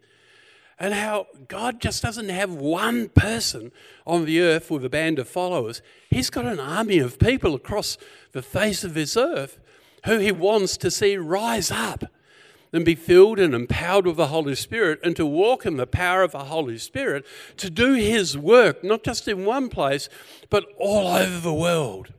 and 0.79 0.95
how 0.95 1.27
God 1.49 1.81
just 1.81 2.03
doesn't 2.03 2.29
have 2.29 2.53
one 2.53 3.09
person 3.11 3.73
on 4.07 4.25
the 4.25 4.41
earth 4.41 4.71
with 4.71 4.85
a 4.85 4.91
band 4.91 5.19
of 5.19 5.29
followers. 5.29 5.83
He's 6.11 6.31
got 6.31 6.47
an 6.47 6.61
army 6.61 6.99
of 6.99 7.19
people 7.19 7.55
across 7.55 7.99
the 8.33 8.43
face 8.43 8.85
of 8.85 8.95
this 8.95 9.17
earth 9.17 9.59
who 10.07 10.19
He 10.19 10.33
wants 10.33 10.77
to 10.79 10.91
see 10.91 11.17
rise 11.17 11.71
up 11.71 12.05
and 12.73 12.85
be 12.85 12.95
filled 12.95 13.39
and 13.39 13.55
empowered 13.55 14.07
with 14.07 14.17
the 14.17 14.29
Holy 14.29 14.55
Spirit 14.55 15.01
and 15.03 15.17
to 15.17 15.27
walk 15.27 15.67
in 15.67 15.77
the 15.77 15.87
power 15.87 16.23
of 16.23 16.33
the 16.33 16.45
Holy 16.45 16.79
Spirit 16.79 17.27
to 17.57 17.71
do 17.71 17.95
His 17.95 18.39
work, 18.39 18.85
not 18.85 19.03
just 19.03 19.27
in 19.27 19.45
one 19.45 19.69
place, 19.69 20.09
but 20.51 20.65
all 20.79 21.09
over 21.09 21.41
the 21.41 21.55
world. 21.55 22.13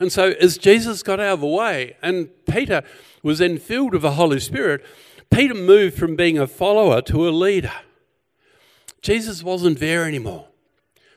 And 0.00 0.12
so, 0.12 0.30
as 0.40 0.58
Jesus 0.58 1.02
got 1.02 1.20
out 1.20 1.34
of 1.34 1.40
the 1.40 1.46
way 1.46 1.96
and 2.02 2.30
Peter 2.46 2.82
was 3.22 3.40
then 3.40 3.58
filled 3.58 3.92
with 3.92 4.02
the 4.02 4.12
Holy 4.12 4.40
Spirit, 4.40 4.84
Peter 5.30 5.54
moved 5.54 5.98
from 5.98 6.16
being 6.16 6.38
a 6.38 6.46
follower 6.46 7.02
to 7.02 7.28
a 7.28 7.30
leader. 7.30 7.72
Jesus 9.02 9.42
wasn't 9.42 9.78
there 9.78 10.04
anymore. 10.04 10.48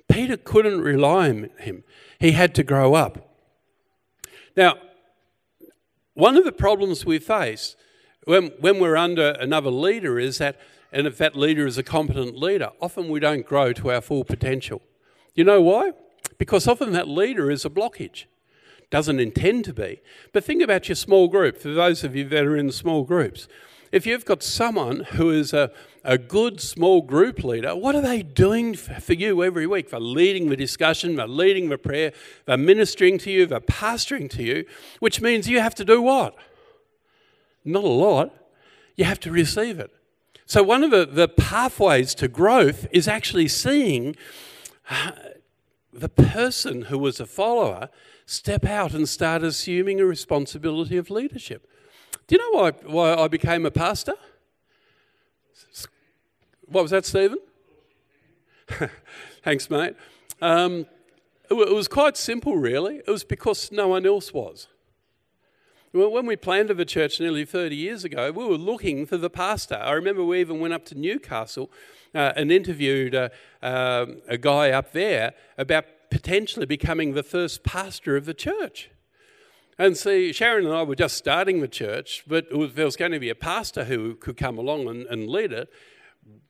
Peter 0.10 0.36
couldn't 0.36 0.82
rely 0.82 1.30
on 1.30 1.50
him, 1.60 1.84
he 2.20 2.32
had 2.32 2.54
to 2.56 2.64
grow 2.64 2.94
up. 2.94 3.38
Now, 4.58 4.76
one 6.14 6.36
of 6.36 6.44
the 6.44 6.52
problems 6.52 7.06
we 7.06 7.20
face 7.20 7.76
when, 8.26 8.52
when 8.60 8.80
we're 8.80 8.98
under 8.98 9.32
another 9.40 9.72
leader 9.72 10.20
is 10.20 10.38
that, 10.38 10.60
and 10.92 11.08
if 11.08 11.18
that 11.18 11.36
leader 11.36 11.66
is 11.66 11.78
a 11.78 11.84
competent 11.84 12.38
leader, 12.38 12.72
often 12.82 13.10
we 13.10 13.20
don't 13.20 13.46
grow 13.46 13.74
to 13.74 13.92
our 13.92 14.02
full 14.02 14.24
potential. 14.24 14.82
You 15.34 15.44
know 15.44 15.62
why? 15.62 15.94
Because 16.38 16.68
often 16.68 16.92
that 16.94 17.08
leader 17.08 17.50
is 17.50 17.66
a 17.66 17.70
blockage 17.70 18.26
doesn't 18.92 19.20
intend 19.20 19.66
to 19.66 19.74
be. 19.74 20.02
But 20.34 20.44
think 20.44 20.62
about 20.62 20.88
your 20.90 20.98
small 20.98 21.28
group, 21.30 21.58
for 21.58 21.70
those 21.70 22.04
of 22.04 22.16
you 22.16 22.28
that 22.28 22.44
are 22.44 22.58
in 22.58 22.72
small 22.72 23.04
groups. 23.04 23.48
If 23.92 24.06
you've 24.06 24.26
got 24.26 24.44
someone 24.44 25.02
who 25.02 25.32
is 25.32 25.54
a, 25.54 25.72
a 26.04 26.18
good 26.18 26.62
small 26.62 27.02
group 27.02 27.44
leader, 27.44 27.76
what 27.76 27.96
are 27.96 28.02
they 28.02 28.22
doing 28.22 28.76
for 28.76 29.14
you 29.14 29.44
every 29.44 29.66
week? 29.66 29.90
They're 29.90 30.00
leading 30.00 30.50
the 30.50 30.56
discussion, 30.56 31.16
they're 31.16 31.28
leading 31.28 31.70
the 31.70 31.78
prayer, 31.78 32.14
they're 32.46 32.58
ministering 32.58 33.18
to 33.20 33.32
you, 33.32 33.46
they're 33.46 33.60
pastoring 33.60 34.30
to 34.32 34.44
you, 34.44 34.66
which 35.00 35.20
means 35.22 35.50
you 35.50 35.60
have 35.60 35.76
to 35.76 35.86
do 35.86 36.02
what? 36.02 36.36
Not 37.64 37.84
a 37.84 37.88
lot. 37.88 38.34
You 38.96 39.06
have 39.06 39.20
to 39.22 39.32
receive 39.32 39.80
it. 39.80 39.92
So, 40.46 40.64
one 40.64 40.84
of 40.84 40.92
the, 40.92 41.06
the 41.06 41.28
pathways 41.28 42.14
to 42.16 42.28
growth 42.28 42.88
is 42.92 43.08
actually 43.08 43.48
seeing 43.48 44.16
uh, 44.90 45.12
the 45.94 46.10
person 46.10 46.84
who 46.84 47.00
was 47.00 47.20
a 47.20 47.26
follower 47.26 47.90
step 48.26 48.66
out 48.66 48.94
and 48.94 49.08
start 49.08 49.44
assuming 49.44 50.00
a 50.00 50.06
responsibility 50.06 50.98
of 50.98 51.10
leadership. 51.10 51.68
Do 52.28 52.36
you 52.36 52.40
know 52.40 52.60
why, 52.60 52.72
why 52.86 53.14
I 53.14 53.28
became 53.28 53.66
a 53.66 53.72
pastor? 53.72 54.14
What 56.66 56.84
was 56.84 56.92
that, 56.92 57.06
Stephen? 57.06 57.40
Thanks, 59.44 59.70
mate. 59.70 59.96
Um, 60.42 60.86
it, 61.50 61.56
it 61.56 61.74
was 61.74 61.90
quite 61.90 62.16
simple, 62.16 62.56
really. 62.56 62.98
It 62.98 63.10
was 63.10 63.26
because 63.26 63.72
no 63.72 63.90
one 63.90 64.06
else 64.06 64.34
was. 64.34 64.68
When 65.94 66.26
we 66.26 66.38
planted 66.38 66.76
the 66.76 66.86
church 66.86 67.20
nearly 67.20 67.44
30 67.44 67.76
years 67.76 68.06
ago, 68.06 68.32
we 68.32 68.46
were 68.46 68.58
looking 68.58 69.06
for 69.06 69.18
the 69.18 69.30
pastor. 69.30 69.76
I 69.76 69.92
remember 69.92 70.24
we 70.24 70.40
even 70.40 70.62
went 70.62 70.74
up 70.74 70.86
to 70.86 70.96
Newcastle 70.96 71.70
uh, 72.16 72.32
and 72.38 72.50
interviewed 72.50 73.14
uh, 73.14 73.28
uh, 73.62 74.06
a 74.26 74.38
guy 74.38 74.70
up 74.72 74.94
there 74.94 75.34
about 75.58 75.84
potentially 76.10 76.66
becoming 76.66 77.14
the 77.14 77.24
first 77.24 77.66
pastor 77.66 78.16
of 78.16 78.24
the 78.24 78.34
church. 78.34 78.90
And 79.78 79.98
see, 79.98 80.32
Sharon 80.32 80.66
and 80.66 80.74
I 80.74 80.84
were 80.84 80.96
just 80.96 81.18
starting 81.18 81.60
the 81.60 81.68
church, 81.68 82.24
but 82.26 82.54
was, 82.54 82.74
there 82.74 82.86
was 82.86 82.96
going 82.96 83.12
to 83.12 83.20
be 83.20 83.30
a 83.30 83.36
pastor 83.36 83.84
who 83.84 84.16
could 84.16 84.38
come 84.38 84.58
along 84.58 84.88
and, 84.88 85.06
and 85.08 85.28
lead 85.28 85.52
it. 85.52 85.68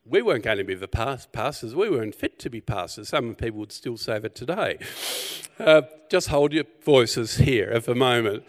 We 0.06 0.22
weren't 0.22 0.44
going 0.44 0.60
to 0.60 0.64
be 0.64 0.76
the 0.76 0.88
past, 0.88 1.32
pastors. 1.32 1.74
We 1.74 1.90
weren't 1.90 2.14
fit 2.14 2.38
to 2.40 2.50
be 2.52 2.62
pastors. 2.62 3.10
Some 3.10 3.34
people 3.34 3.62
would 3.62 3.72
still 3.72 3.98
say 3.98 4.20
that 4.20 4.36
today. 4.36 4.78
Uh, 5.58 5.82
just 6.12 6.28
hold 6.28 6.54
your 6.54 6.66
voices 6.84 7.38
here 7.38 7.72
at 7.72 7.86
the 7.86 7.96
moment. 7.96 8.44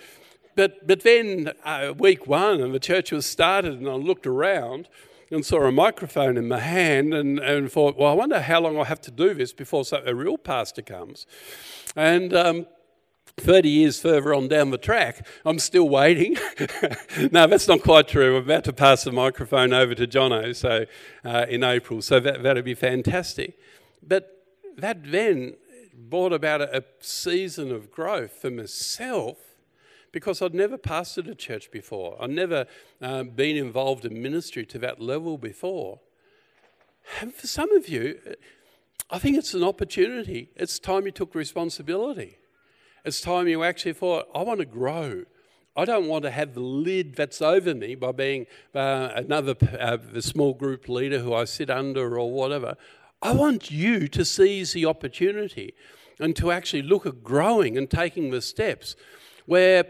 But, 0.54 0.86
but 0.86 1.00
then, 1.00 1.52
uh, 1.64 1.94
week 1.96 2.26
one, 2.26 2.60
and 2.60 2.74
the 2.74 2.80
church 2.80 3.10
was 3.12 3.26
started, 3.26 3.74
and 3.74 3.88
I 3.88 3.94
looked 3.94 4.26
around, 4.26 4.88
and 5.32 5.46
saw 5.46 5.62
a 5.62 5.72
microphone 5.72 6.36
in 6.36 6.46
my 6.46 6.60
hand 6.60 7.14
and, 7.14 7.38
and 7.38 7.72
thought, 7.72 7.96
well, 7.96 8.10
I 8.10 8.14
wonder 8.14 8.40
how 8.40 8.60
long 8.60 8.76
I'll 8.76 8.84
have 8.84 9.00
to 9.02 9.10
do 9.10 9.32
this 9.32 9.52
before 9.52 9.84
a 10.04 10.14
real 10.14 10.36
pastor 10.36 10.82
comes. 10.82 11.26
And 11.96 12.34
um, 12.34 12.66
30 13.38 13.68
years 13.68 14.00
further 14.00 14.34
on 14.34 14.48
down 14.48 14.70
the 14.70 14.78
track, 14.78 15.26
I'm 15.46 15.58
still 15.58 15.88
waiting. 15.88 16.36
no, 17.32 17.46
that's 17.46 17.66
not 17.66 17.82
quite 17.82 18.08
true. 18.08 18.36
I'm 18.36 18.44
about 18.44 18.64
to 18.64 18.74
pass 18.74 19.04
the 19.04 19.12
microphone 19.12 19.72
over 19.72 19.94
to 19.94 20.06
Jono 20.06 20.54
so, 20.54 20.84
uh, 21.24 21.46
in 21.48 21.64
April, 21.64 22.02
so 22.02 22.20
that, 22.20 22.42
that'll 22.42 22.62
be 22.62 22.74
fantastic. 22.74 23.58
But 24.06 24.44
that 24.76 25.10
then 25.10 25.54
brought 25.94 26.34
about 26.34 26.60
a, 26.60 26.78
a 26.78 26.82
season 27.00 27.72
of 27.72 27.90
growth 27.90 28.32
for 28.32 28.50
myself 28.50 29.38
because 30.12 30.42
I'd 30.42 30.54
never 30.54 30.78
pastored 30.78 31.28
a 31.28 31.34
church 31.34 31.70
before. 31.70 32.16
I'd 32.20 32.30
never 32.30 32.66
um, 33.00 33.30
been 33.30 33.56
involved 33.56 34.04
in 34.04 34.22
ministry 34.22 34.64
to 34.66 34.78
that 34.78 35.00
level 35.00 35.38
before. 35.38 36.00
And 37.20 37.34
for 37.34 37.46
some 37.46 37.74
of 37.74 37.88
you, 37.88 38.18
I 39.10 39.18
think 39.18 39.36
it's 39.36 39.54
an 39.54 39.64
opportunity. 39.64 40.50
It's 40.54 40.78
time 40.78 41.06
you 41.06 41.12
took 41.12 41.34
responsibility. 41.34 42.38
It's 43.04 43.20
time 43.20 43.48
you 43.48 43.64
actually 43.64 43.94
thought, 43.94 44.28
I 44.34 44.42
want 44.42 44.60
to 44.60 44.66
grow. 44.66 45.24
I 45.74 45.86
don't 45.86 46.06
want 46.06 46.24
to 46.24 46.30
have 46.30 46.54
the 46.54 46.60
lid 46.60 47.16
that's 47.16 47.40
over 47.40 47.74
me 47.74 47.94
by 47.94 48.12
being 48.12 48.46
uh, 48.74 49.10
another 49.14 49.56
uh, 49.80 49.98
small 50.20 50.52
group 50.52 50.88
leader 50.88 51.18
who 51.18 51.34
I 51.34 51.44
sit 51.44 51.70
under 51.70 52.18
or 52.18 52.30
whatever. 52.30 52.76
I 53.22 53.32
want 53.32 53.70
you 53.70 54.06
to 54.08 54.24
seize 54.24 54.74
the 54.74 54.84
opportunity 54.84 55.74
and 56.18 56.36
to 56.36 56.50
actually 56.50 56.82
look 56.82 57.06
at 57.06 57.24
growing 57.24 57.78
and 57.78 57.90
taking 57.90 58.30
the 58.30 58.42
steps 58.42 58.94
where 59.46 59.84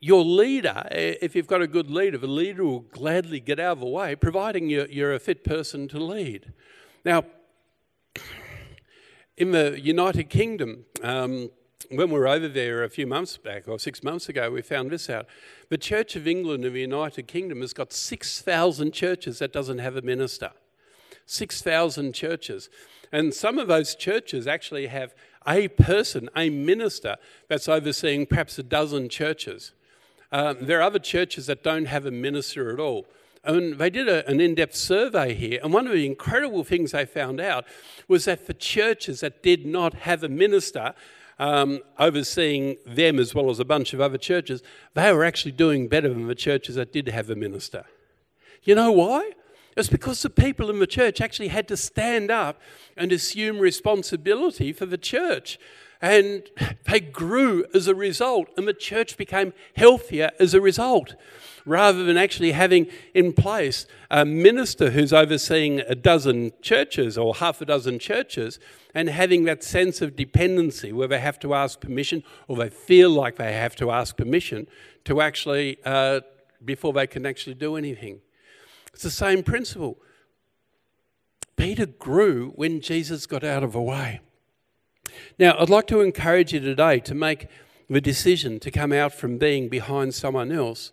your 0.00 0.24
leader, 0.24 0.86
if 0.90 1.34
you've 1.34 1.46
got 1.46 1.62
a 1.62 1.66
good 1.66 1.90
leader, 1.90 2.18
the 2.18 2.26
leader 2.26 2.64
will 2.64 2.80
gladly 2.80 3.40
get 3.40 3.58
out 3.58 3.72
of 3.72 3.80
the 3.80 3.86
way, 3.86 4.14
providing 4.14 4.68
you're, 4.68 4.86
you're 4.86 5.14
a 5.14 5.18
fit 5.18 5.44
person 5.44 5.88
to 5.88 5.98
lead. 5.98 6.52
Now, 7.04 7.24
in 9.36 9.50
the 9.52 9.80
United 9.80 10.30
Kingdom, 10.30 10.84
um, 11.02 11.50
when 11.90 12.10
we 12.10 12.18
were 12.18 12.28
over 12.28 12.48
there 12.48 12.84
a 12.84 12.90
few 12.90 13.06
months 13.06 13.36
back, 13.36 13.68
or 13.68 13.78
six 13.78 14.02
months 14.02 14.28
ago, 14.28 14.50
we 14.50 14.62
found 14.62 14.90
this 14.90 15.08
out. 15.08 15.26
The 15.68 15.78
Church 15.78 16.16
of 16.16 16.26
England 16.26 16.64
in 16.64 16.72
the 16.72 16.80
United 16.80 17.28
Kingdom 17.28 17.60
has 17.60 17.72
got 17.72 17.92
6,000 17.92 18.92
churches 18.92 19.38
that 19.38 19.52
doesn't 19.52 19.78
have 19.78 19.96
a 19.96 20.02
minister. 20.02 20.50
6,000 21.26 22.12
churches. 22.14 22.68
And 23.12 23.32
some 23.32 23.58
of 23.58 23.68
those 23.68 23.94
churches 23.94 24.46
actually 24.46 24.88
have 24.88 25.14
a 25.48 25.68
person, 25.68 26.28
a 26.36 26.50
minister, 26.50 27.16
that's 27.48 27.68
overseeing 27.68 28.26
perhaps 28.26 28.58
a 28.58 28.62
dozen 28.62 29.08
churches. 29.08 29.72
Um, 30.30 30.58
there 30.60 30.78
are 30.78 30.82
other 30.82 30.98
churches 30.98 31.46
that 31.46 31.62
don't 31.62 31.86
have 31.86 32.04
a 32.04 32.10
minister 32.10 32.70
at 32.70 32.78
all. 32.78 33.06
And 33.44 33.78
they 33.78 33.88
did 33.88 34.08
a, 34.08 34.28
an 34.28 34.40
in 34.40 34.54
depth 34.54 34.74
survey 34.74 35.32
here, 35.32 35.60
and 35.62 35.72
one 35.72 35.86
of 35.86 35.92
the 35.92 36.04
incredible 36.04 36.64
things 36.64 36.92
they 36.92 37.06
found 37.06 37.40
out 37.40 37.64
was 38.06 38.26
that 38.26 38.44
for 38.46 38.52
churches 38.52 39.20
that 39.20 39.42
did 39.42 39.64
not 39.64 39.94
have 39.94 40.22
a 40.22 40.28
minister 40.28 40.94
um, 41.38 41.80
overseeing 41.98 42.76
them 42.84 43.18
as 43.18 43.34
well 43.34 43.48
as 43.48 43.60
a 43.60 43.64
bunch 43.64 43.94
of 43.94 44.00
other 44.00 44.18
churches, 44.18 44.62
they 44.94 45.12
were 45.12 45.24
actually 45.24 45.52
doing 45.52 45.88
better 45.88 46.08
than 46.08 46.26
the 46.26 46.34
churches 46.34 46.74
that 46.74 46.92
did 46.92 47.08
have 47.08 47.30
a 47.30 47.36
minister. 47.36 47.84
You 48.64 48.74
know 48.74 48.90
why? 48.90 49.32
It's 49.78 49.88
because 49.88 50.20
the 50.22 50.28
people 50.28 50.70
in 50.70 50.80
the 50.80 50.88
church 50.88 51.20
actually 51.20 51.48
had 51.48 51.68
to 51.68 51.76
stand 51.76 52.32
up 52.32 52.60
and 52.96 53.12
assume 53.12 53.60
responsibility 53.60 54.72
for 54.72 54.86
the 54.86 54.98
church. 54.98 55.56
And 56.02 56.42
they 56.90 56.98
grew 56.98 57.64
as 57.72 57.86
a 57.86 57.94
result, 57.94 58.48
and 58.56 58.66
the 58.66 58.74
church 58.74 59.16
became 59.16 59.52
healthier 59.76 60.32
as 60.40 60.52
a 60.52 60.60
result 60.60 61.14
rather 61.64 62.02
than 62.02 62.16
actually 62.16 62.52
having 62.52 62.86
in 63.14 63.32
place 63.32 63.86
a 64.10 64.24
minister 64.24 64.90
who's 64.90 65.12
overseeing 65.12 65.80
a 65.80 65.94
dozen 65.94 66.50
churches 66.62 67.18
or 67.18 67.34
half 67.34 67.60
a 67.60 67.66
dozen 67.66 67.98
churches 67.98 68.58
and 68.94 69.10
having 69.10 69.44
that 69.44 69.62
sense 69.62 70.00
of 70.00 70.16
dependency 70.16 70.92
where 70.92 71.08
they 71.08 71.20
have 71.20 71.38
to 71.38 71.52
ask 71.54 71.78
permission 71.78 72.24
or 72.48 72.56
they 72.56 72.70
feel 72.70 73.10
like 73.10 73.36
they 73.36 73.52
have 73.52 73.76
to 73.76 73.90
ask 73.90 74.16
permission 74.16 74.66
to 75.04 75.20
actually, 75.20 75.76
uh, 75.84 76.20
before 76.64 76.94
they 76.94 77.06
can 77.06 77.26
actually 77.26 77.54
do 77.54 77.76
anything. 77.76 78.20
It's 78.98 79.04
the 79.04 79.10
same 79.12 79.44
principle. 79.44 79.96
Peter 81.54 81.86
grew 81.86 82.50
when 82.56 82.80
Jesus 82.80 83.26
got 83.26 83.44
out 83.44 83.62
of 83.62 83.70
the 83.70 83.80
way. 83.80 84.18
Now, 85.38 85.56
I'd 85.56 85.70
like 85.70 85.86
to 85.86 86.00
encourage 86.00 86.52
you 86.52 86.58
today 86.58 86.98
to 86.98 87.14
make 87.14 87.46
the 87.88 88.00
decision 88.00 88.58
to 88.58 88.72
come 88.72 88.92
out 88.92 89.14
from 89.14 89.38
being 89.38 89.68
behind 89.68 90.14
someone 90.14 90.50
else 90.50 90.90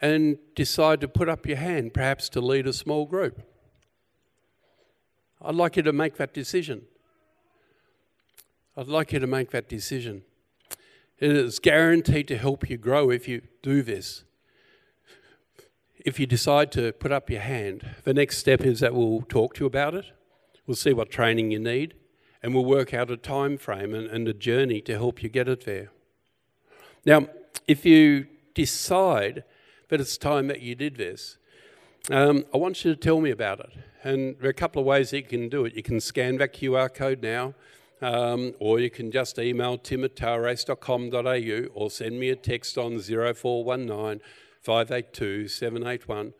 and 0.00 0.38
decide 0.54 1.02
to 1.02 1.08
put 1.08 1.28
up 1.28 1.44
your 1.44 1.58
hand, 1.58 1.92
perhaps 1.92 2.30
to 2.30 2.40
lead 2.40 2.66
a 2.66 2.72
small 2.72 3.04
group. 3.04 3.42
I'd 5.42 5.56
like 5.56 5.76
you 5.76 5.82
to 5.82 5.92
make 5.92 6.16
that 6.16 6.32
decision. 6.32 6.86
I'd 8.78 8.88
like 8.88 9.12
you 9.12 9.18
to 9.18 9.26
make 9.26 9.50
that 9.50 9.68
decision. 9.68 10.22
It 11.18 11.32
is 11.32 11.58
guaranteed 11.58 12.28
to 12.28 12.38
help 12.38 12.70
you 12.70 12.78
grow 12.78 13.10
if 13.10 13.28
you 13.28 13.42
do 13.60 13.82
this. 13.82 14.24
If 16.06 16.18
you 16.18 16.26
decide 16.26 16.72
to 16.72 16.92
put 16.92 17.12
up 17.12 17.28
your 17.28 17.40
hand, 17.40 17.84
the 18.04 18.14
next 18.14 18.38
step 18.38 18.62
is 18.62 18.80
that 18.80 18.94
we'll 18.94 19.22
talk 19.22 19.54
to 19.54 19.64
you 19.64 19.66
about 19.66 19.94
it. 19.94 20.06
We'll 20.66 20.76
see 20.76 20.92
what 20.92 21.10
training 21.10 21.50
you 21.50 21.58
need, 21.58 21.94
and 22.42 22.54
we'll 22.54 22.64
work 22.64 22.94
out 22.94 23.10
a 23.10 23.16
time 23.16 23.58
frame 23.58 23.92
and, 23.92 24.06
and 24.06 24.28
a 24.28 24.32
journey 24.32 24.80
to 24.82 24.94
help 24.94 25.22
you 25.22 25.28
get 25.28 25.48
it 25.48 25.64
there. 25.64 25.90
Now, 27.04 27.26
if 27.66 27.84
you 27.84 28.28
decide 28.54 29.42
that 29.88 30.00
it's 30.00 30.16
time 30.16 30.46
that 30.48 30.62
you 30.62 30.74
did 30.74 30.96
this. 30.96 31.38
Um, 32.10 32.44
I 32.54 32.56
want 32.56 32.84
you 32.84 32.94
to 32.94 33.00
tell 33.00 33.20
me 33.20 33.30
about 33.30 33.60
it. 33.60 33.70
And 34.02 34.36
there 34.38 34.46
are 34.46 34.50
a 34.50 34.54
couple 34.54 34.80
of 34.80 34.86
ways 34.86 35.10
that 35.10 35.18
you 35.18 35.22
can 35.24 35.48
do 35.48 35.64
it. 35.64 35.74
You 35.74 35.82
can 35.82 36.00
scan 36.00 36.38
that 36.38 36.54
QR 36.54 36.92
code 36.92 37.22
now, 37.22 37.54
um, 38.00 38.54
or 38.60 38.78
you 38.78 38.90
can 38.90 39.10
just 39.10 39.38
email 39.38 39.76
tim 39.76 40.04
at 40.04 40.14
tailrace.com.au 40.16 41.68
or 41.74 41.90
send 41.90 42.20
me 42.20 42.30
a 42.30 42.36
text 42.36 42.78
on 42.78 42.98
0419 43.00 44.20
582 44.66 45.46
781. 45.46 46.34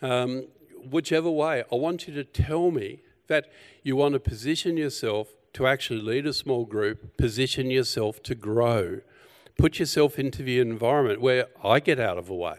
Um, 0.00 0.46
whichever 0.88 1.28
way, 1.28 1.64
I 1.72 1.74
want 1.74 2.06
you 2.06 2.14
to 2.14 2.22
tell 2.22 2.70
me 2.70 3.02
that 3.26 3.50
you 3.82 3.96
want 3.96 4.12
to 4.12 4.20
position 4.20 4.76
yourself 4.76 5.34
to 5.54 5.66
actually 5.66 6.00
lead 6.00 6.26
a 6.26 6.32
small 6.32 6.64
group, 6.64 7.16
position 7.16 7.68
yourself 7.68 8.22
to 8.22 8.36
grow. 8.36 9.00
Put 9.58 9.80
yourself 9.80 10.16
into 10.16 10.44
the 10.44 10.60
environment 10.60 11.20
where 11.20 11.46
I 11.64 11.80
get 11.80 11.98
out 11.98 12.18
of 12.18 12.26
the 12.26 12.34
way 12.34 12.58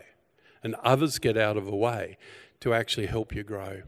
and 0.61 0.75
others 0.83 1.19
get 1.19 1.37
out 1.37 1.55
of 1.55 1.65
the 1.65 1.75
way 1.75 2.17
to 2.59 2.73
actually 2.73 3.05
help 3.05 3.33
you 3.33 3.43
grow. 3.43 3.83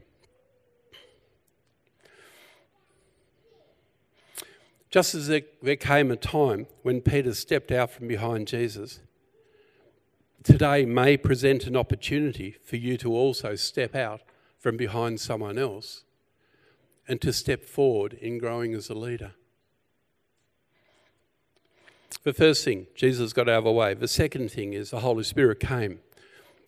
Just 4.90 5.14
as 5.14 5.28
there, 5.28 5.42
there 5.60 5.76
came 5.76 6.10
a 6.10 6.16
time 6.16 6.66
when 6.82 7.02
Peter 7.02 7.34
stepped 7.34 7.70
out 7.70 7.90
from 7.90 8.08
behind 8.08 8.48
Jesus, 8.48 9.00
today 10.42 10.84
may 10.84 11.16
present 11.16 11.66
an 11.66 11.76
opportunity 11.76 12.56
for 12.64 12.76
you 12.76 12.96
to 12.98 13.12
also 13.12 13.54
step 13.54 13.94
out 13.94 14.22
from 14.58 14.76
behind 14.76 15.20
someone 15.20 15.58
else 15.58 16.04
and 17.08 17.20
to 17.20 17.32
step 17.32 17.64
forward 17.64 18.14
in 18.14 18.38
growing 18.38 18.74
as 18.74 18.88
a 18.88 18.94
leader. 18.94 19.32
The 22.22 22.32
first 22.34 22.64
thing, 22.64 22.86
Jesus 22.94 23.32
got 23.32 23.48
out 23.48 23.58
of 23.58 23.64
the 23.64 23.72
way. 23.72 23.94
The 23.94 24.08
second 24.08 24.50
thing 24.50 24.74
is 24.74 24.90
the 24.90 25.00
Holy 25.00 25.24
Spirit 25.24 25.58
came 25.58 26.00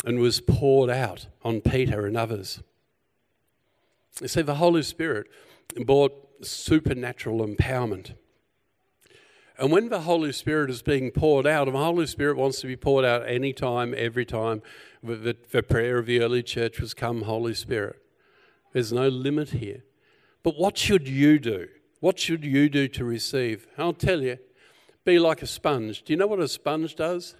and 0.05 0.19
was 0.19 0.41
poured 0.41 0.91
out 0.91 1.27
on 1.45 1.61
Peter 1.61 2.07
and 2.07 2.17
others. 2.17 2.63
You 4.21 4.29
see, 4.29 4.43
the 4.43 4.57
Holy 4.57 4.83
Spirit 4.83 5.29
brought 5.85 6.45
supernatural 6.45 7.47
empowerment. 7.47 8.15
And 9.59 9.71
when 9.71 9.89
the 9.89 10.01
Holy 10.01 10.33
Spirit 10.33 10.71
is 10.71 10.83
being 10.83 11.11
poured 11.11 11.47
out, 11.47 11.69
and 11.69 11.77
the 11.77 11.83
Holy 11.83 12.07
Spirit 12.07 12.37
wants 12.37 12.61
to 12.61 12.67
be 12.67 12.77
poured 12.77 13.05
out 13.05 13.29
any 13.29 13.53
time, 13.53 13.95
every 13.97 14.25
time, 14.25 14.63
the, 15.03 15.37
the 15.51 15.63
prayer 15.63 15.99
of 15.99 16.07
the 16.07 16.21
early 16.21 16.43
church 16.43 16.81
was, 16.81 16.95
Come, 16.95 17.23
Holy 17.23 17.55
Spirit. 17.55 18.01
There's 18.73 18.93
no 18.93 19.09
limit 19.09 19.51
here. 19.51 19.85
But 20.43 20.57
what 20.57 20.79
should 20.79 21.07
you 21.07 21.39
do? 21.39 21.69
What 22.01 22.19
should 22.19 22.45
you 22.45 22.69
do 22.69 22.89
to 22.89 23.05
receive? 23.05 23.67
I'll 23.79 23.93
tell 23.93 24.23
you, 24.23 24.39
be 25.05 25.19
like 25.19 25.43
a 25.43 25.47
sponge. 25.47 26.03
Do 26.03 26.13
you 26.13 26.17
know 26.17 26.27
what 26.27 26.41
a 26.41 26.49
sponge 26.49 26.97
does? 26.97 27.35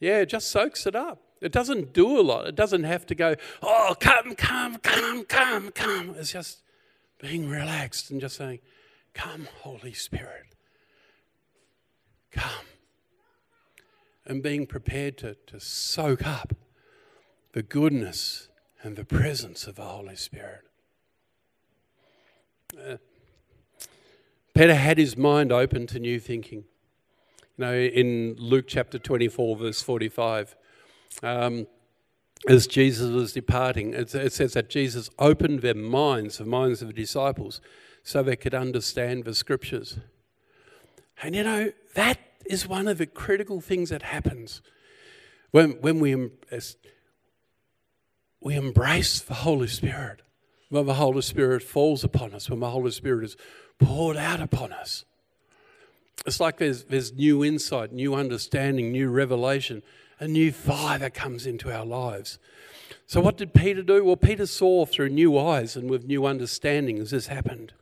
Yeah, 0.00 0.18
it 0.18 0.28
just 0.28 0.50
soaks 0.50 0.86
it 0.86 0.96
up. 0.96 1.20
It 1.40 1.52
doesn't 1.52 1.92
do 1.92 2.18
a 2.18 2.22
lot. 2.22 2.46
It 2.46 2.54
doesn't 2.54 2.84
have 2.84 3.06
to 3.06 3.14
go, 3.14 3.36
oh, 3.62 3.94
come, 4.00 4.34
come, 4.34 4.78
come, 4.78 5.24
come, 5.24 5.70
come. 5.70 6.14
It's 6.18 6.32
just 6.32 6.62
being 7.20 7.48
relaxed 7.48 8.10
and 8.10 8.20
just 8.20 8.36
saying, 8.36 8.60
come, 9.14 9.46
Holy 9.60 9.92
Spirit. 9.92 10.55
Come. 12.36 12.66
And 14.26 14.42
being 14.42 14.66
prepared 14.66 15.18
to, 15.18 15.36
to 15.46 15.60
soak 15.60 16.26
up 16.26 16.54
the 17.52 17.62
goodness 17.62 18.48
and 18.82 18.96
the 18.96 19.04
presence 19.04 19.66
of 19.66 19.76
the 19.76 19.84
Holy 19.84 20.16
Spirit. 20.16 20.62
Uh, 22.76 22.96
Peter 24.54 24.74
had 24.74 24.98
his 24.98 25.16
mind 25.16 25.52
open 25.52 25.86
to 25.86 25.98
new 25.98 26.20
thinking. 26.20 26.64
You 27.56 27.64
know, 27.64 27.74
in 27.74 28.36
Luke 28.38 28.66
chapter 28.68 28.98
24, 28.98 29.56
verse 29.56 29.82
45, 29.82 30.56
um, 31.22 31.66
as 32.48 32.66
Jesus 32.66 33.10
was 33.10 33.32
departing, 33.32 33.94
it, 33.94 34.14
it 34.14 34.32
says 34.32 34.52
that 34.52 34.68
Jesus 34.68 35.08
opened 35.18 35.62
their 35.62 35.74
minds, 35.74 36.38
the 36.38 36.44
minds 36.44 36.82
of 36.82 36.88
the 36.88 36.94
disciples, 36.94 37.60
so 38.02 38.22
they 38.22 38.36
could 38.36 38.54
understand 38.54 39.24
the 39.24 39.34
scriptures. 39.34 39.98
And 41.22 41.34
you 41.34 41.42
know, 41.42 41.72
that 41.94 42.18
is 42.44 42.66
one 42.66 42.88
of 42.88 42.98
the 42.98 43.06
critical 43.06 43.60
things 43.60 43.90
that 43.90 44.02
happens 44.02 44.62
when, 45.50 45.72
when 45.80 46.00
we, 46.00 46.30
we 48.40 48.54
embrace 48.54 49.20
the 49.20 49.34
Holy 49.34 49.68
Spirit, 49.68 50.22
when 50.68 50.86
the 50.86 50.94
Holy 50.94 51.22
Spirit 51.22 51.62
falls 51.62 52.04
upon 52.04 52.34
us, 52.34 52.50
when 52.50 52.60
the 52.60 52.70
Holy 52.70 52.90
Spirit 52.90 53.24
is 53.24 53.36
poured 53.78 54.16
out 54.16 54.40
upon 54.40 54.72
us. 54.72 55.04
It's 56.24 56.40
like 56.40 56.58
there's, 56.58 56.84
there's 56.84 57.12
new 57.12 57.44
insight, 57.44 57.92
new 57.92 58.14
understanding, 58.14 58.92
new 58.92 59.08
revelation 59.08 59.82
a 60.18 60.26
new 60.26 60.52
fire 60.52 60.98
that 60.98 61.14
comes 61.14 61.46
into 61.46 61.72
our 61.72 61.84
lives. 61.84 62.38
So, 63.06 63.20
what 63.20 63.36
did 63.36 63.54
Peter 63.54 63.82
do? 63.82 64.04
Well, 64.04 64.16
Peter 64.16 64.46
saw 64.46 64.86
through 64.86 65.10
new 65.10 65.38
eyes 65.38 65.76
and 65.76 65.90
with 65.90 66.06
new 66.06 66.26
understanding 66.26 66.98
as 66.98 67.10
this 67.10 67.26
happened. 67.26 67.72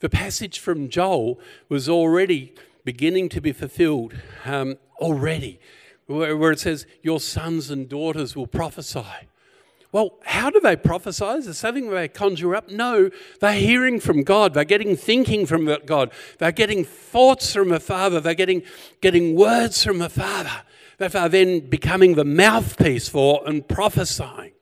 The 0.00 0.08
passage 0.08 0.58
from 0.58 0.88
Joel 0.88 1.40
was 1.68 1.88
already 1.88 2.54
beginning 2.84 3.28
to 3.30 3.40
be 3.40 3.52
fulfilled, 3.52 4.14
um, 4.44 4.76
already, 4.98 5.58
where, 6.06 6.52
it 6.52 6.60
says, 6.60 6.86
Your 7.02 7.20
sons 7.20 7.70
and 7.70 7.88
daughters 7.88 8.36
will 8.36 8.46
prophesy. 8.46 9.04
Well, 9.92 10.18
how 10.24 10.50
do 10.50 10.60
they 10.60 10.76
prophesy? 10.76 11.24
Is 11.24 11.46
it 11.46 11.54
something 11.54 11.90
they 11.90 12.08
conjure 12.08 12.54
up? 12.54 12.70
No, 12.70 13.10
they're 13.40 13.54
hearing 13.54 13.98
from 13.98 14.24
God. 14.24 14.52
They're 14.52 14.64
getting 14.64 14.96
thinking 14.96 15.46
from 15.46 15.74
God. 15.86 16.12
They're 16.38 16.52
getting 16.52 16.84
thoughts 16.84 17.54
from 17.54 17.70
the 17.70 17.80
Father. 17.80 18.20
They're 18.20 18.34
getting, 18.34 18.62
getting 19.00 19.34
words 19.34 19.82
from 19.82 19.98
the 19.98 20.10
Father 20.10 20.62
that 20.98 21.14
are 21.14 21.28
then 21.28 21.60
becoming 21.60 22.14
the 22.14 22.24
mouthpiece 22.24 23.08
for 23.08 23.42
and 23.46 23.66
prophesying. 23.66 24.52